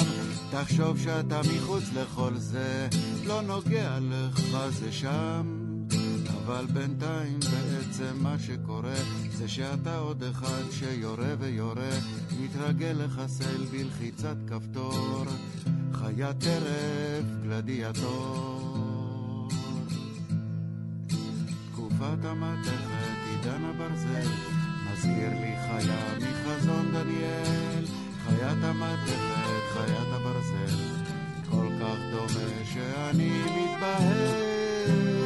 [0.51, 2.87] תחשוב שאתה מחוץ לכל זה
[3.25, 5.59] לא נוגע לך זה שם.
[6.45, 8.95] אבל בינתיים בעצם מה שקורה
[9.39, 11.89] זה שאתה עוד אחד שיורה ויורה
[12.39, 15.25] מתרגל לחסל בלחיצת כפתור
[15.93, 18.69] חיית טרף גלדיאטור.
[21.71, 24.29] תקופת המתכת עידן הברזל
[24.91, 27.85] מזכיר לי חיה מחזון דניאל.
[28.25, 30.75] חיית המתכת חיית הברזל
[31.49, 35.18] כל כך דומה שאני מתבהל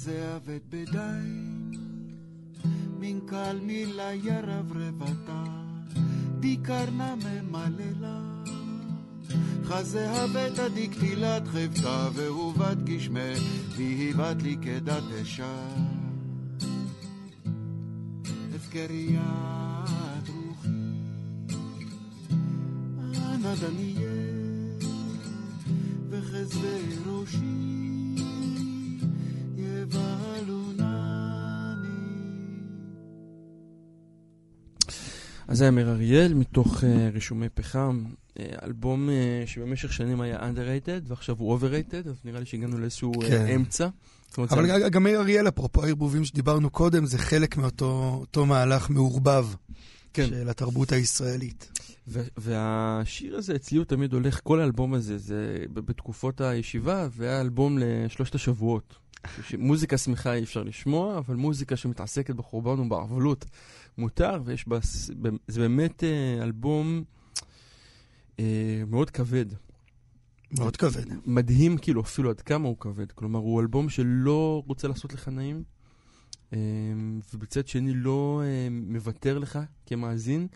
[0.00, 1.70] חזה אבד בדין,
[3.00, 5.44] מן קל מילה ירברבתה,
[6.40, 8.20] די קרנה ממללה.
[9.64, 10.22] חזה
[10.58, 13.30] עדי קטילת חבטה, ואהובת גשמה,
[13.76, 15.66] והיא בת לי כדת אשה.
[18.54, 19.20] הפקריית
[20.28, 20.68] רוחי,
[23.34, 24.78] אנא דניאל,
[26.10, 27.79] וחסדי ראשי.
[35.50, 39.12] אז זה היה מאיר אריאל מתוך uh, רישומי פחם, uh, אלבום uh,
[39.48, 43.46] שבמשך שנים היה underrated ועכשיו הוא overrated, אז נראה לי שהגענו לאיזשהו uh, כן.
[43.54, 43.88] אמצע.
[44.28, 48.46] זאת אומרת, אבל זה- גם- מאיר אריאל, אפרופו הערבובים שדיברנו קודם, זה חלק מאותו אותו
[48.46, 49.46] מהלך מעורבב
[50.12, 50.26] כן.
[50.26, 51.70] של התרבות הישראלית.
[52.08, 57.78] ו- והשיר הזה אצלי הוא תמיד הולך, כל האלבום הזה, זה בתקופות הישיבה, והיה אלבום
[57.80, 58.94] לשלושת השבועות.
[59.58, 63.44] מוזיקה שמחה אי אפשר לשמוע, אבל מוזיקה שמתעסקת בחורבן ובערבלות
[63.98, 64.78] מותר, ויש בה,
[65.48, 67.04] זה באמת אה, אלבום
[68.38, 69.46] אה, מאוד כבד.
[70.58, 71.04] מאוד כבד.
[71.26, 73.12] מדהים כאילו אפילו עד כמה הוא כבד.
[73.12, 75.62] כלומר, הוא אלבום שלא רוצה לעשות לך נעים,
[76.52, 76.58] אה,
[77.34, 80.48] ובצד שני לא מוותר לך כמאזין.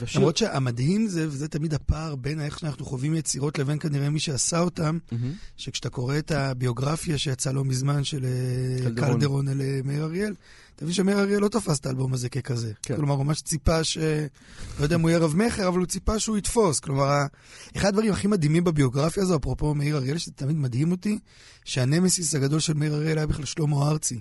[0.00, 4.20] והשיר- למרות שהמדהים זה, וזה תמיד הפער בין איך שאנחנו חווים יצירות לבין כנראה מי
[4.20, 5.32] שעשה אותם, מהמם.
[5.56, 9.12] שכשאתה קורא את הביוגרפיה שיצאה לא מזמן של אה, קלדרון.
[9.12, 10.34] קלדרון על אה, מאיר אריאל,
[10.76, 12.72] אתה מבין שמאיר אריאל לא תפס את האלבום הזה ככזה.
[12.82, 12.96] כן.
[12.96, 13.98] כלומר, הוא ממש ציפה ש...
[14.78, 16.80] לא יודע אם הוא יהיה רב-מכר, אבל הוא ציפה שהוא יתפוס.
[16.80, 17.22] כלומר,
[17.76, 21.18] אחד הדברים הכי מדהימים בביוגרפיה הזו, אפרופו מאיר אריאל, שזה תמיד מדהים אותי,
[21.64, 24.20] שהנמסיס הגדול של מאיר אריאל היה בכלל שלמה ארצי.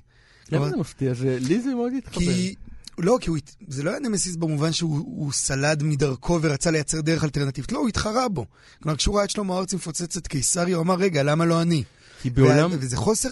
[0.51, 1.13] למה זה מפתיע?
[1.13, 2.19] זה- לי זה מאוד התחבר.
[2.19, 2.55] כי...
[2.97, 7.01] לא, כי הוא, הת- זה לא היה נמסיס במובן שהוא הוא סלד מדרכו ורצה לייצר
[7.01, 8.45] דרך אלטרנטיבית, לא, הוא התחרה בו.
[8.83, 11.83] כלומר, כשהוא ראה את שלמה ארצי מפוצץ את קיסריה, הוא אמר, רגע, למה לא אני?
[12.21, 12.69] כי בעולם...
[12.73, 13.29] וזה חוסר...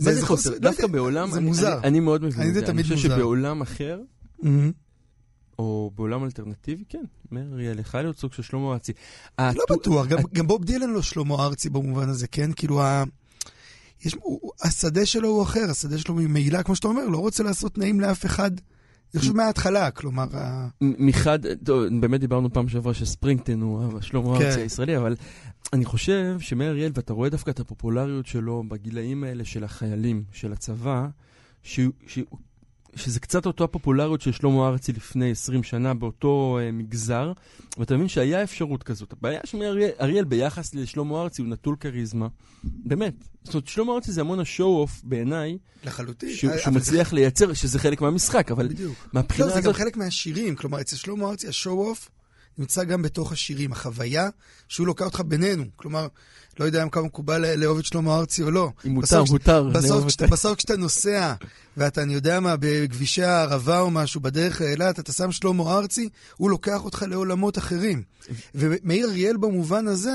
[0.00, 0.50] מה זה חוסר?
[0.50, 1.30] לא דווקא בעולם...
[1.30, 1.78] זה אני- מוזר.
[1.78, 2.66] אני- אני מאוד מבין אני את זה זה.
[2.72, 3.08] אני חושב מוזר.
[3.16, 4.00] שבעולם אחר,
[4.42, 4.72] מהמם.
[5.58, 7.04] או בעולם אלטרנטיבי, כן.
[7.32, 8.92] מאיר אריאל, יכול להיות סוג של שלמה ארצי.
[9.38, 12.50] לא הטו- בטוח, גם, גם בוב דילן לא שלמה ארצי במובן הזה, כן?
[12.56, 13.04] כאילו, ה...
[14.04, 17.78] יש, הוא- השדה שלו הוא אחר, השדה שלו ממילא, כמו שאתה אומר, לא רוצה לעשות
[17.78, 18.50] נעים לאף אחד.
[19.14, 20.24] אני חושב מההתחלה, כלומר,
[20.80, 24.44] מחד, טוב, באמת דיברנו פעם שעברה שספרינגטון הוא שלמה כן.
[24.44, 25.16] ארצי הישראלי, אבל
[25.72, 30.52] אני חושב שמאיר אריאל, ואתה רואה דווקא את הפופולריות שלו בגילאים האלה של החיילים, של
[30.52, 31.06] הצבא,
[31.62, 32.26] שהוא- שהוא-
[32.96, 37.32] שזה קצת אותו הפופולריות של שלמה ארצי לפני 20 שנה באותו אה, מגזר,
[37.78, 39.12] ואתה מבין שהיה אפשרות כזאת.
[39.12, 39.58] הבעיה של
[40.00, 42.28] אריאל- ביחס לשלמה ארצי הוא נטול כריזמה.
[42.64, 43.14] באמת.
[43.44, 46.34] זאת אומרת, שלמה ארצי זה המון השואו-אוף בעיניי, לחלוטין.
[46.34, 49.08] שהוא אבל שהוא זה- מצליח לייצר, שזה חלק מהמשחק, אבל בדיוק.
[49.12, 49.74] מהבחינה לא, זה הזאת...
[49.74, 52.08] גם חלק מהשירים, כלומר, אצל שלמה ארצי, השואו-אוף
[52.58, 54.28] נמצא גם בתוך השירים, החוויה
[54.68, 55.64] שהוא לוקח אותך בינינו.
[55.76, 56.06] כלומר,
[56.60, 58.70] לא יודע כמה מקובל לאהוב את שלמה ארצי או לא.
[58.86, 59.68] אם מותר, מותר.
[60.30, 61.34] בסוף כשאתה, נוסע,
[61.76, 66.50] ואתה, אני יודע מה, בכבישי הערבה או משהו, בדרך לאילת, אתה שם שלמה ארצי, הוא
[66.50, 68.02] לוקח אותך לעולמות אחרים.
[68.54, 70.12] ומאיר אריאל במובן הזה,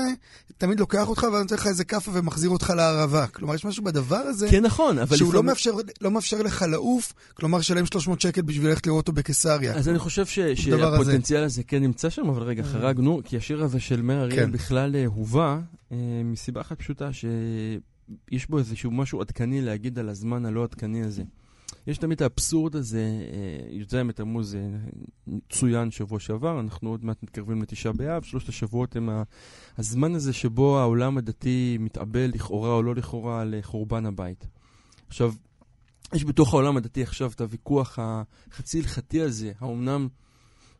[0.58, 3.26] תמיד לוקח אותך ונותן לך איזה כאפה ומחזיר אותך לערבה.
[3.26, 5.70] כלומר, יש משהו בדבר הזה, כן, נכון, אבל שהוא לא לפעמים- מאפשר,
[6.00, 9.74] לא מאפשר לך לעוף, כלומר, שלם 300 שקל בשביל ללכת לראות אותו בקיסריה.
[9.74, 10.54] אז אני חושב ש- הדבר
[10.94, 10.96] הזה.
[11.04, 14.52] שהפוטנציאל הזה כן נמצא שם, אבל רגע, חרגנו, כי השיר הזה של מאיר אריאל כן.
[14.52, 15.58] בכלל אה, הובא, אה,
[16.24, 21.22] מסיבה אחת פשוטה, שיש בו איזשהו משהו עדכני להגיד על הזמן הלא עדכני הזה.
[21.86, 23.00] יש תמיד את האבסורד הזה,
[23.32, 24.60] אה, י"ז בתמוז אה,
[25.50, 29.08] צוין שבוע שעבר, אנחנו עוד מעט מתקרבים לתשעה באב, שלושת השבועות הם
[29.78, 34.46] הזמן הזה שבו העולם הדתי מתאבל לכאורה או לא לכאורה על אה, חורבן הבית.
[35.08, 35.34] עכשיו,
[36.14, 40.08] יש בתוך העולם הדתי עכשיו את הוויכוח החצי הלכתי הזה, האומנם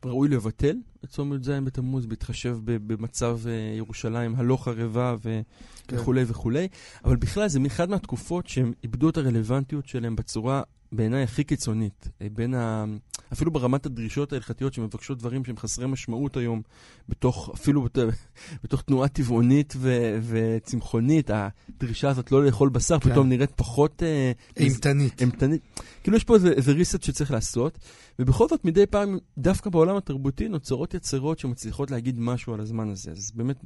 [0.05, 5.41] ראוי לבטל את צום י"ז בתמוז בהתחשב במצב אה, ירושלים הלא חרבה ו-
[5.87, 5.95] כן.
[5.95, 6.67] וכולי וכולי,
[7.05, 10.61] אבל בכלל זה מאחד מהתקופות שהם איבדו את הרלוונטיות שלהם בצורה
[10.93, 12.09] בעיניי הכי קיצונית.
[12.21, 12.85] אה, בין ה...
[13.33, 16.61] אפילו ברמת הדרישות ההלכתיות שמבקשות דברים שהם חסרי משמעות היום,
[17.09, 17.97] בתוך, אפילו בת...
[18.63, 20.17] בתוך תנועה טבעונית ו...
[20.27, 23.09] וצמחונית, הדרישה הזאת לא לאכול בשר כן.
[23.09, 24.03] פתאום נראית פחות...
[24.03, 25.21] אה, אימתנית.
[25.21, 25.61] אימתנית.
[26.03, 27.79] כאילו יש פה איזה, איזה ריסט שצריך לעשות,
[28.19, 33.11] ובכל זאת מדי פעם, דווקא בעולם התרבותי, נוצרות יצירות שמצליחות להגיד משהו על הזמן הזה.
[33.11, 33.63] אז באמת,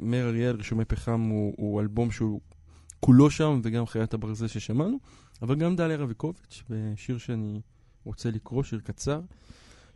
[0.00, 2.40] מאיר אריאל, רישומי פחם, הוא, הוא אלבום שהוא
[3.00, 4.98] כולו שם, וגם חיית הברזל ששמענו,
[5.42, 7.60] אבל גם דליה רביקוביץ', בשיר שאני
[8.04, 9.20] רוצה לקרוא, שיר קצר,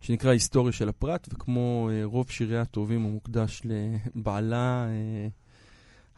[0.00, 5.28] שנקרא היסטוריה של הפרט, וכמו אה, רוב שיריה הטובים, הוא מוקדש לבעלה אה,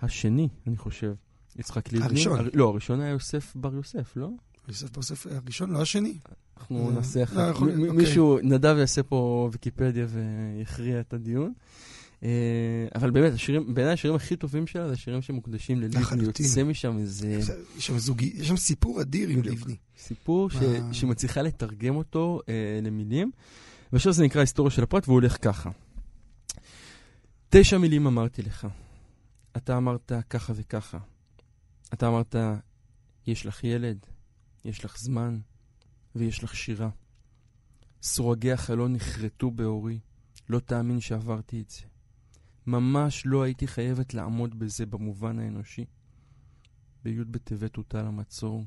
[0.02, 1.14] השני, אני חושב.
[1.56, 2.04] יצחק לבני.
[2.04, 2.38] הראשון.
[2.38, 2.48] הר...
[2.54, 4.28] לא, הראשון היה יוסף בר יוסף, לא?
[4.68, 6.18] יוסף בר ספר הראשון, לא השני.
[6.56, 7.62] אנחנו אה, נעשה אחר לא, כך.
[7.62, 7.76] אוקיי.
[7.76, 11.52] מישהו, נדב יעשה פה ויקיפדיה ויכריע את הדיון.
[12.22, 12.28] אה,
[12.94, 16.00] אבל באמת, השירים, בעיניי השירים הכי טובים שלה זה השירים שמוקדשים ללבני.
[16.00, 16.46] לחלוטין.
[16.46, 17.38] יוצא משם איזה
[17.76, 19.42] יש שם זוגי, יש שם סיפור אדיר עם.
[19.42, 19.76] לבני.
[19.98, 20.56] סיפור ש...
[20.92, 23.30] שמצליחה לתרגם אותו אה, למילים.
[23.92, 25.70] ועכשיו זה נקרא היסטוריה של הפרט, והוא הולך ככה.
[27.48, 28.66] תשע מילים אמרתי לך.
[29.56, 30.98] אתה אמרת ככה וככה.
[31.94, 32.36] אתה אמרת,
[33.26, 34.06] יש לך ילד,
[34.64, 35.38] יש לך זמן,
[36.14, 36.88] ויש לך שירה.
[38.02, 39.98] סורגי החלון נחרטו בעורי,
[40.48, 41.91] לא תאמין שעברתי את זה.
[42.66, 45.84] ממש לא הייתי חייבת לעמוד בזה במובן האנושי.
[47.04, 48.64] בי' בטבת הוטל המצור,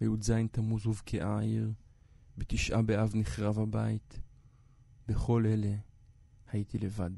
[0.00, 1.72] בי"ז תמוז הובקעה העיר,
[2.38, 4.20] בתשעה באב נחרב הבית.
[5.08, 5.74] בכל אלה
[6.52, 7.10] הייתי לבד.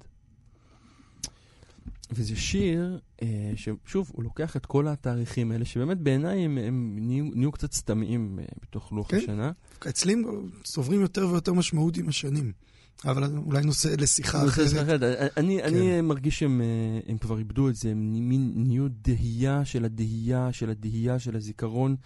[2.11, 7.25] וזה שיר אה, ששוב, הוא לוקח את כל התאריכים האלה, שבאמת בעיניי הם, הם נהיו,
[7.35, 9.17] נהיו קצת סתמיים אה, בתוך לוח כן.
[9.17, 9.53] השנה.
[9.89, 10.25] אצלי הם
[10.65, 12.53] צוברים יותר ויותר משמעות עם השנים.
[13.05, 14.67] אבל אולי נושא לשיחה אחרת.
[14.83, 15.03] אחרת.
[15.37, 15.65] אני, כן.
[15.67, 16.67] אני מרגיש שהם אה,
[17.13, 21.97] הם כבר איבדו את זה, הם מין נהיו דהייה של הדהייה של הדהייה של הזיכרון.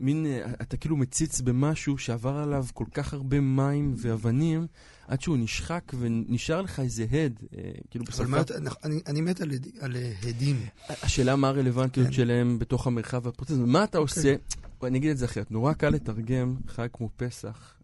[0.00, 4.66] מין, אה, אתה כאילו מציץ במשהו שעבר עליו כל כך הרבה מים ואבנים,
[5.08, 7.40] עד שהוא נשחק ונשאר לך איזה הד.
[7.58, 8.26] אה, כאילו אבל בסוף...
[8.26, 8.54] מה, אתה-
[8.84, 9.50] אני- אני מת על
[9.80, 10.56] על אה, הדים.
[10.88, 12.12] השאלה מה הרלוונטיות כן.
[12.12, 13.54] שלהם בתוך המרחב הפרטי.
[13.54, 14.18] מה אתה אוקיי.
[14.20, 14.34] עושה?
[14.82, 17.75] אני אגיד את זה אחרת, נורא קל לתרגם חג כמו פסח, אה,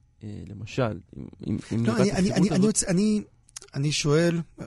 [0.48, 0.82] למשל,
[1.16, 2.64] עם- עם עם לא, אני- אני- אני- אני הזאת.
[2.64, 3.22] רוצה- אני-
[3.74, 4.64] אני שואל, כן.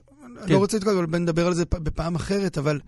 [0.54, 2.80] לא רוצה להתקדם, אבל נדבר על זה בפעם אחרת, אבל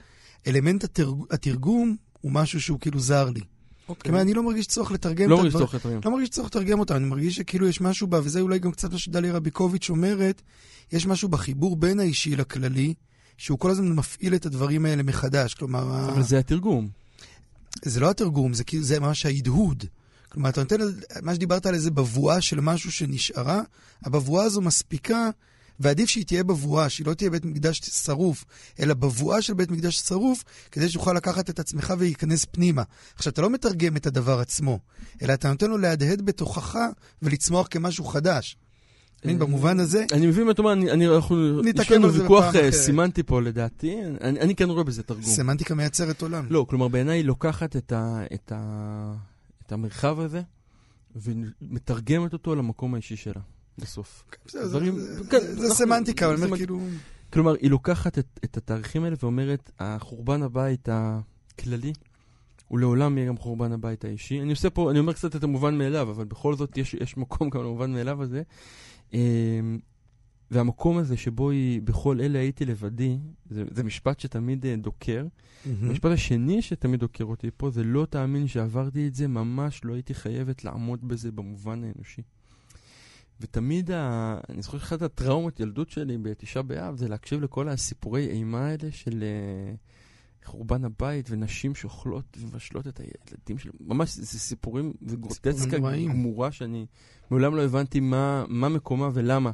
[0.47, 3.41] אלמנט התרג- התרגום הוא משהו שהוא כאילו זר לי.
[4.01, 5.99] כלומר, אני לא מרגיש צורך לתרגם לא את מרגיש הדבר- צורך לתרגם.
[6.05, 8.91] לא מרגיש צורך לתרגם אותם, אני מרגיש שכאילו יש משהו בה, וזה אולי גם קצת
[8.91, 10.41] מה שדליה רביקוביץ' אומרת,
[10.91, 12.93] יש משהו בחיבור בין האישי לכללי,
[13.37, 15.53] שהוא כל הזמן מפעיל את הדברים האלה מחדש.
[15.53, 16.89] כלומר, ה- אבל זה התרגום.
[17.85, 19.85] זה לא התרגום, זה כאילו, זה ממש ההדהוד.
[20.37, 20.75] כלומר, אתה נותן,
[21.21, 23.61] מה שדיברת על איזה בבואה של משהו שנשארה,
[24.03, 25.29] הבבואה הזו מספיקה,
[25.79, 28.45] ועדיף שהיא תהיה בבואה, שהיא לא תהיה בית מקדש שרוף,
[28.79, 32.83] אלא בבואה של בית מקדש שרוף, כדי שתוכל לקחת את עצמך ולהיכנס פנימה.
[33.15, 34.79] עכשיו, אתה לא מתרגם את הדבר עצמו,
[35.21, 36.77] אלא אתה נותן לו להדהד בתוכך
[37.21, 38.57] ולצמוח כמשהו חדש.
[39.25, 42.71] מבין, אה, במובן הזה, אני מבין מה אתה אומר, אני, אנחנו, יש לנו ויכוח אה.
[42.71, 45.23] סימנטי פה לדעתי, אני, אני כן רואה בזה תרגום.
[45.23, 46.45] סמנטיקה מייצרת עולם.
[46.49, 49.13] לא, כלומר בעיניי היא לוקחת את, ה, את, ה,
[49.67, 50.41] את המרחב הזה
[51.15, 53.41] ומתרגמת אותו למקום האישי שלה,
[53.77, 54.23] בסוף.
[54.47, 56.79] זה- דברים- זה- כן, זה אנחנו- סמנטיקה, אבל אני אומר כאילו...
[57.33, 61.93] כלומר, היא לוקחת את, את התאריכים האלה ואומרת, החורבן הבית הכללי,
[62.67, 64.41] הוא לעולם יהיה גם חורבן הבית האישי.
[64.41, 67.49] אני עושה פה, אני אומר קצת את המובן מאליו, אבל בכל זאת יש, יש מקום
[67.49, 68.41] גם למובן מאליו הזה.
[70.51, 73.17] והמקום הזה שבו היא, בכל אלה הייתי לבדי,
[73.49, 75.25] זה, זה משפט שתמיד אה, דוקר.
[75.65, 75.89] מהמם.
[75.89, 80.13] המשפט השני שתמיד דוקר אותי פה זה לא תאמין שעברתי את זה, ממש לא הייתי
[80.13, 82.21] חייבת לעמוד בזה במובן האנושי.
[83.41, 84.37] ותמיד, ה...
[84.49, 89.23] אני זוכר שאחת הטראומות ילדות שלי בתשעה באב זה להקשיב לכל הסיפורי אימה האלה של,
[89.23, 89.75] אה,
[90.47, 93.75] חורבן הבית ונשים שאוכלות ומבשלות את הילדים שלהם.
[93.79, 95.77] ממש, זה סיפורים, זה גרוטסקה.
[96.07, 96.85] גמורה שאני
[97.31, 99.51] מעולם לא הבנתי מה, מה מקומה ולמה.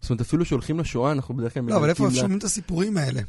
[0.00, 3.20] זאת אומרת, אפילו שהולכים לשואה, אנחנו בדרך כלל לא, אבל איפה שומעים את הסיפורים האלה?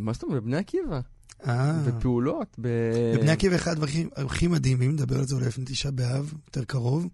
[0.00, 0.42] מה זאת אומרת?
[0.42, 1.00] בבני עקיבא.
[1.46, 1.72] אה.
[1.86, 2.56] בפעולות.
[2.60, 2.68] ב...
[3.16, 7.08] בבני עקיבא אחד הדברים הכי מדהימים, נדבר על זה אולי לפני תשעה באב, יותר קרוב,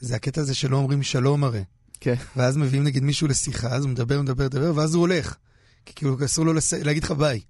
[0.00, 1.64] זה הקטע הזה שלא אומרים שלום הרי.
[2.00, 2.14] כן.
[2.36, 5.36] ואז מביאים נגיד מישהו לשיחה, אז הוא מדבר, מדבר, מדבר, ואז הוא הולך.
[5.86, 6.52] כי כאילו אסור לו.
[6.84, 7.40] להגיד לך ביי.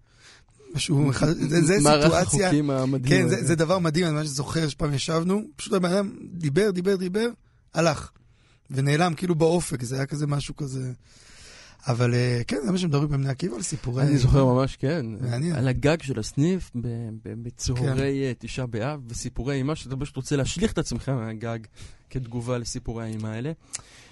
[0.74, 3.22] משהו, אחד- זה, זה מערך סיטואציה, החוקים המדהים.
[3.22, 3.44] כן, זה.
[3.46, 7.26] זה דבר מדהים, אני ממש זוכר שפעם ישבנו, פשוט הבן אדם דיבר, דיבר, דיבר,
[7.74, 8.10] הלך.
[8.70, 10.92] ונעלם כאילו באופק, זה היה כזה משהו כזה.
[11.86, 14.02] אבל אה, כן, זה מה שמדברים בבני עקיבא על סיפורי...
[14.02, 15.06] אני זוכר ממש, כן.
[15.20, 15.54] מעניין.
[15.54, 16.70] על הגג של הסניף,
[17.24, 21.58] בצהרי אה, תשעה באב, וסיפורי אימה, שאתה פשוט רוצה להשליך את עצמך מהגג
[22.10, 23.52] כתגובה לסיפורי האימה האלה.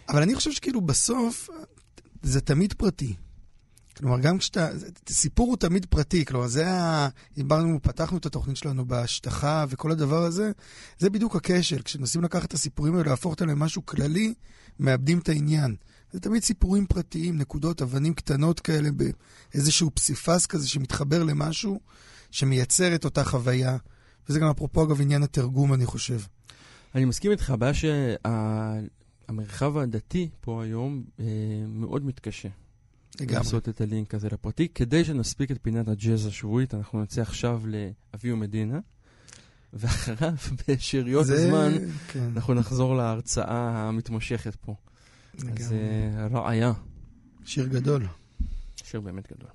[0.09, 1.51] אבל אני חושב שכאילו בסוף
[2.23, 3.15] זה תמיד פרטי.
[3.97, 4.69] כלומר, גם כשאתה...
[5.09, 7.09] סיפור הוא תמיד פרטי, כלומר, זה ה...
[7.35, 10.53] דיברנו, פתחנו את התוכנית שלנו בהשטחה וכל הדבר הזה,
[10.99, 11.83] זה בדיוק הכשל.
[11.83, 14.35] כשמנסים לקחת את הסיפורים האלה, להפוך אותם למשהו כללי,
[14.81, 15.77] מאבדים את העניין.
[16.13, 21.81] זה תמיד סיפורים פרטיים, נקודות, אבנים קטנות כאלה, באיזשהו פסיפס כזה שמתחבר למשהו,
[22.31, 23.77] שמייצר את אותה חוויה.
[24.29, 26.21] וזה גם אפרופו, אגב, עניין התרגום, אני חושב.
[26.95, 27.75] אני מסכים איתך, הבעיה
[29.25, 31.25] שהמרחב הדתי פה היום אה,
[31.69, 32.49] מאוד מתקשה.
[33.21, 33.37] לגמרי.
[33.37, 34.69] לעשות את הלינק הזה לפרטי.
[34.69, 38.79] כדי שנספיק את פינת הג'אז השבועית, אנחנו נצא עכשיו לאביו מדינה,
[39.73, 40.35] ואחריו,
[40.69, 41.73] בשאריות זה- הזמן,
[42.13, 44.75] כן, אנחנו נחזור להרצאה המתמשכת פה.
[45.39, 45.79] אז לגמרי.
[45.79, 46.73] אה, רעיה,
[47.45, 48.07] שיר גדול.
[48.77, 49.49] שיר באמת גדול.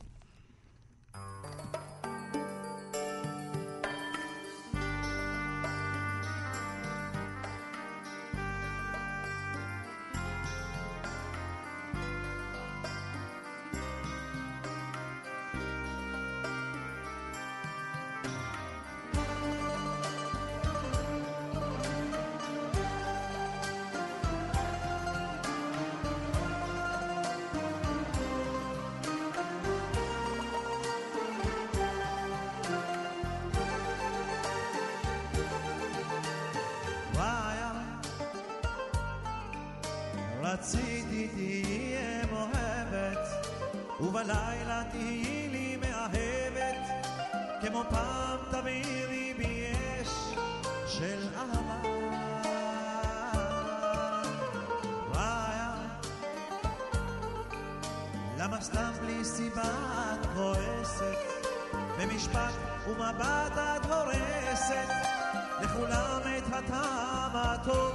[66.60, 67.92] הטעם הטוב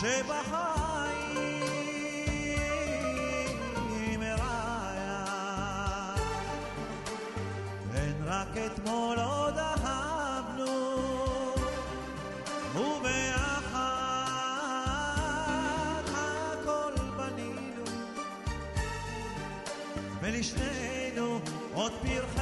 [0.00, 1.42] שבחיים
[4.22, 5.24] רעיה.
[7.92, 11.04] כן, רק אתמול עוד אהבנו
[12.74, 13.82] וביחד
[16.14, 17.84] הכל בנינו
[20.20, 21.40] ולשנינו
[21.74, 22.41] עוד פרחי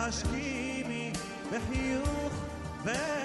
[0.00, 1.12] והשכימי
[1.52, 2.32] בחיוך
[2.84, 3.19] ולי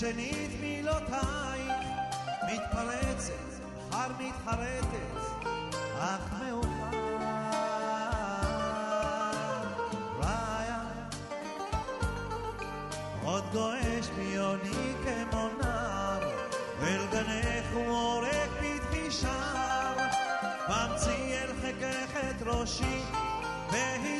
[0.00, 1.72] שנית מילותייך
[2.42, 3.32] מתפרצת,
[3.88, 5.18] מחר מתחרטת
[5.98, 7.16] אך מאוחר.
[10.22, 10.80] רעיה.
[13.24, 16.30] עוד גועש ביוני כמו נער
[16.82, 19.96] אל גנך ומורק פתחי שער.
[20.68, 23.02] ואמצי אל חיקך את ראשי
[23.72, 24.17] והתבייסי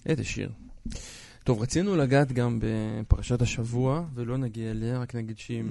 [0.05, 0.49] איזה שיר.
[1.43, 5.63] טוב, רצינו לגעת גם בפרשת השבוע, ולא נגיע אליה, רק נגיד שהיא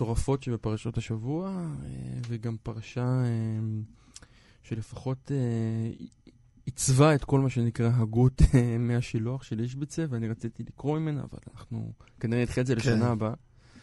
[0.00, 1.90] מהמטורפות שבפרשות השבוע, אה,
[2.28, 3.58] וגם פרשה אה,
[4.62, 5.90] שלפחות אה,
[6.64, 8.42] עיצבה את כל מה שנקרא הגות
[8.78, 13.04] מהשילוח של איש בצבע, ואני רציתי לקרוא ממנה, אבל אנחנו כנראה נדחה את זה לשנה
[13.04, 13.10] כן.
[13.10, 13.32] הבאה.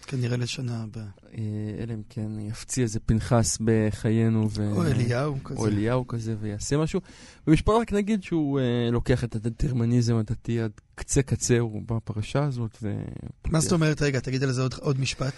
[0.07, 1.03] כנראה לשנה הבאה.
[1.33, 1.39] אה,
[1.83, 4.47] אלא אם כן יפציע איזה פנחס בחיינו.
[4.51, 4.71] ו...
[4.71, 5.59] או אליהו כזה.
[5.59, 7.01] או אליהו כזה ויעשה משהו.
[7.47, 12.77] במשפט רק נגיד שהוא אה, לוקח את הדטרמיניזם הדתי עד קצה קצהו בפרשה הזאת.
[12.81, 12.95] ו...
[13.47, 14.01] מה זאת אומרת?
[14.01, 15.33] רגע, תגיד על זה עוד- עוד משפט.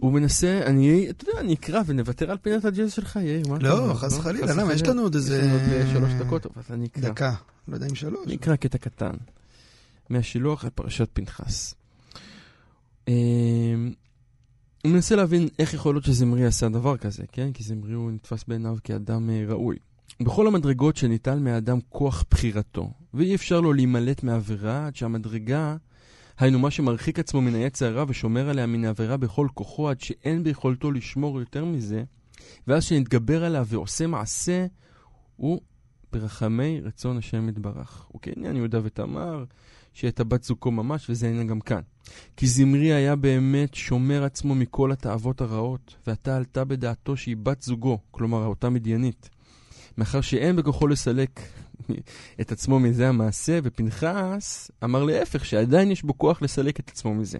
[0.00, 3.64] הוא מנסה, אני, אתה יודע, אני אקרא ונוותר על פינת הג'אז שלך, יאיר, מה אתה
[3.64, 3.94] לא, אומר?
[3.94, 4.72] חס וחלילה, חס למה?
[4.72, 4.82] יש.
[4.82, 5.42] לנו עוד יש איזה...
[5.42, 7.10] לנו עוד אה, שלוש דקות, אבל אני אקרא.
[7.10, 7.34] דקה.
[7.68, 8.26] לא יודע אם שלוש.
[8.26, 9.14] אני אקרא קטע קטן.
[10.10, 11.74] מהשילוח על פרשת פנחס.
[13.08, 13.14] אה,
[14.84, 17.52] הוא מנסה להבין איך יכול להיות שזמרי עשה דבר כזה, כן?
[17.52, 19.76] כי זמרי הוא נתפס בעיניו כאדם אה, ראוי.
[20.20, 25.76] בכל המדרגות שניטל מהאדם כוח בחירתו, ואי אפשר לו להימלט מעבירה עד שהמדרגה,
[26.38, 30.42] היינו מה שמרחיק עצמו מן העץ הרע ושומר עליה מן העבירה בכל כוחו עד שאין
[30.42, 32.04] ביכולתו לשמור יותר מזה,
[32.66, 34.66] ואז שנתגבר עליו ועושה מעשה,
[35.36, 35.60] הוא
[36.12, 38.06] ברחמי רצון השם יתברך.
[38.16, 39.44] וכעניין יהודה ותמר,
[39.92, 41.80] שאת הבת זוגו ממש, וזה העניין גם כאן.
[42.36, 47.98] כי זמרי היה באמת שומר עצמו מכל התאוות הרעות, ועתה עלתה בדעתו שהיא בת זוגו,
[48.10, 49.30] כלומר אותה מדיינית.
[49.98, 51.40] מאחר שאין בכוחו לסלק
[52.40, 57.38] את עצמו מזה המעשה, ופנחס אמר להפך, שעדיין יש בו כוח לסלק את עצמו מזה.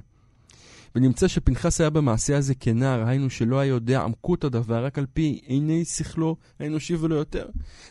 [0.96, 5.40] ונמצא שפנחס היה במעשה הזה כנער, היינו שלא היה יודע עמקות הדבר, רק על פי
[5.46, 7.48] עיני שכלו האנושי ולא יותר.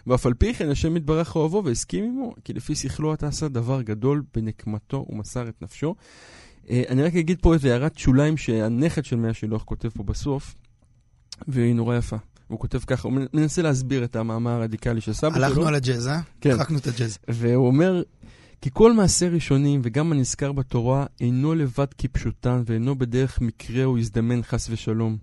[0.07, 3.81] ואף על פי כן השם יתברך אוהבו והסכים עמו, כי לפי שכלו אתה עשה דבר
[3.81, 5.95] גדול בנקמתו ומסר את נפשו.
[6.69, 10.55] אה, אני רק אגיד פה איזה הערת שוליים שהנכד של מאה שילוח כותב פה בסוף,
[11.47, 12.17] והיא נורא יפה.
[12.47, 15.45] הוא כותב ככה, הוא מנסה להסביר את המאמר הרדיקלי של סבא שלו.
[15.45, 16.19] הלכנו על הג'אז, אה?
[16.41, 16.55] כן.
[16.55, 17.17] מחקנו את הג'אז.
[17.27, 18.03] והוא אומר,
[18.61, 24.43] כי כל מעשה ראשונים וגם הנזכר בתורה אינו לבד כפשוטן ואינו בדרך מקרה או הזדמן
[24.43, 25.17] חס ושלום.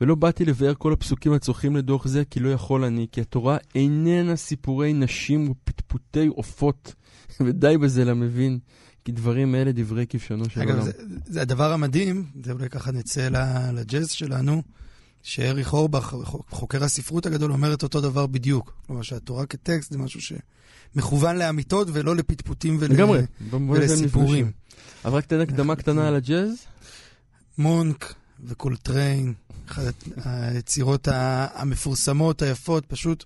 [0.00, 4.36] ולא באתי לבאר כל הפסוקים הצורכים לדוח זה, כי לא יכול אני, כי התורה איננה
[4.36, 6.94] סיפורי נשים ופטפוטי עופות,
[7.44, 8.58] ודי בזה למבין,
[9.04, 10.82] כי דברים אלה דברי כבשונו של אגב, עולם.
[10.84, 10.92] זה,
[11.26, 13.28] זה הדבר המדהים, זה אולי ככה נצא
[13.72, 14.62] לג'אז שלנו,
[15.26, 16.14] שאריך אורבך,
[16.50, 18.72] חוקר הספרות הגדול, אומר את אותו דבר בדיוק.
[18.86, 20.20] כלומר, שהתורה כטקסט זה משהו
[20.94, 22.90] שמכוון לאמיתות ולא לפטפוטים ול...
[22.92, 23.20] לגמרי,
[23.80, 24.50] ולסיפורים.
[25.04, 26.50] אבל רק תן הקדמה קטנה על הג'אז.
[27.58, 28.14] מונק
[28.44, 29.34] וקולטריין,
[29.68, 31.08] אחת היצירות
[31.54, 33.24] המפורסמות, היפות, פשוט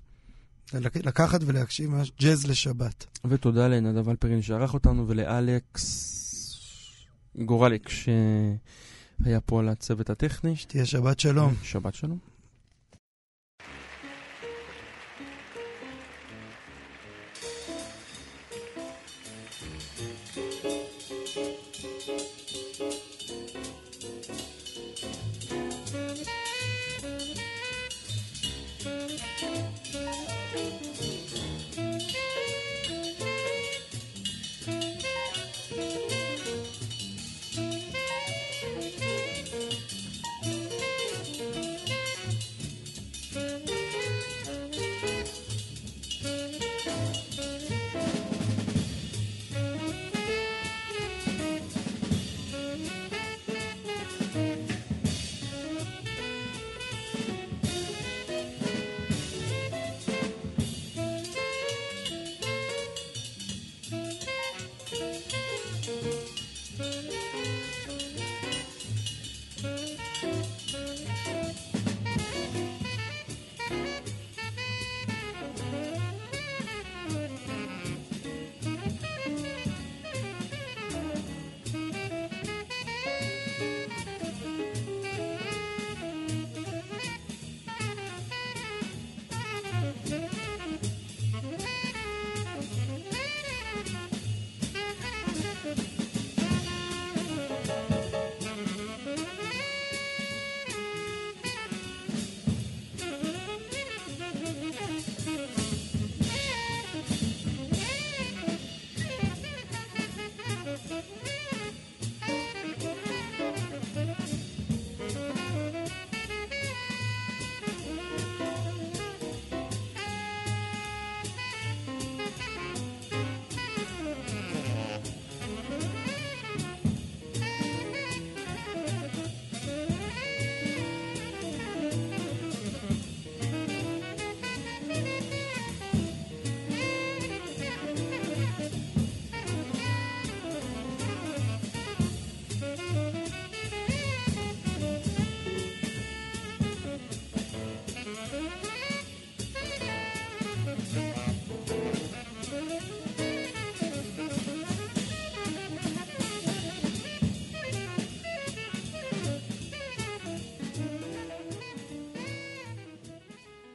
[0.74, 3.06] לק- לקחת ולהקשיב ממש ג'אז לשבת.
[3.24, 6.16] ותודה לנדב אלפרין שערך אותנו ולאלכס
[7.44, 7.88] גורליק
[9.24, 10.56] שהיה פה על הצוות הטכני.
[10.56, 11.54] שתהיה שבת שלום.
[11.62, 12.29] שבת שלום.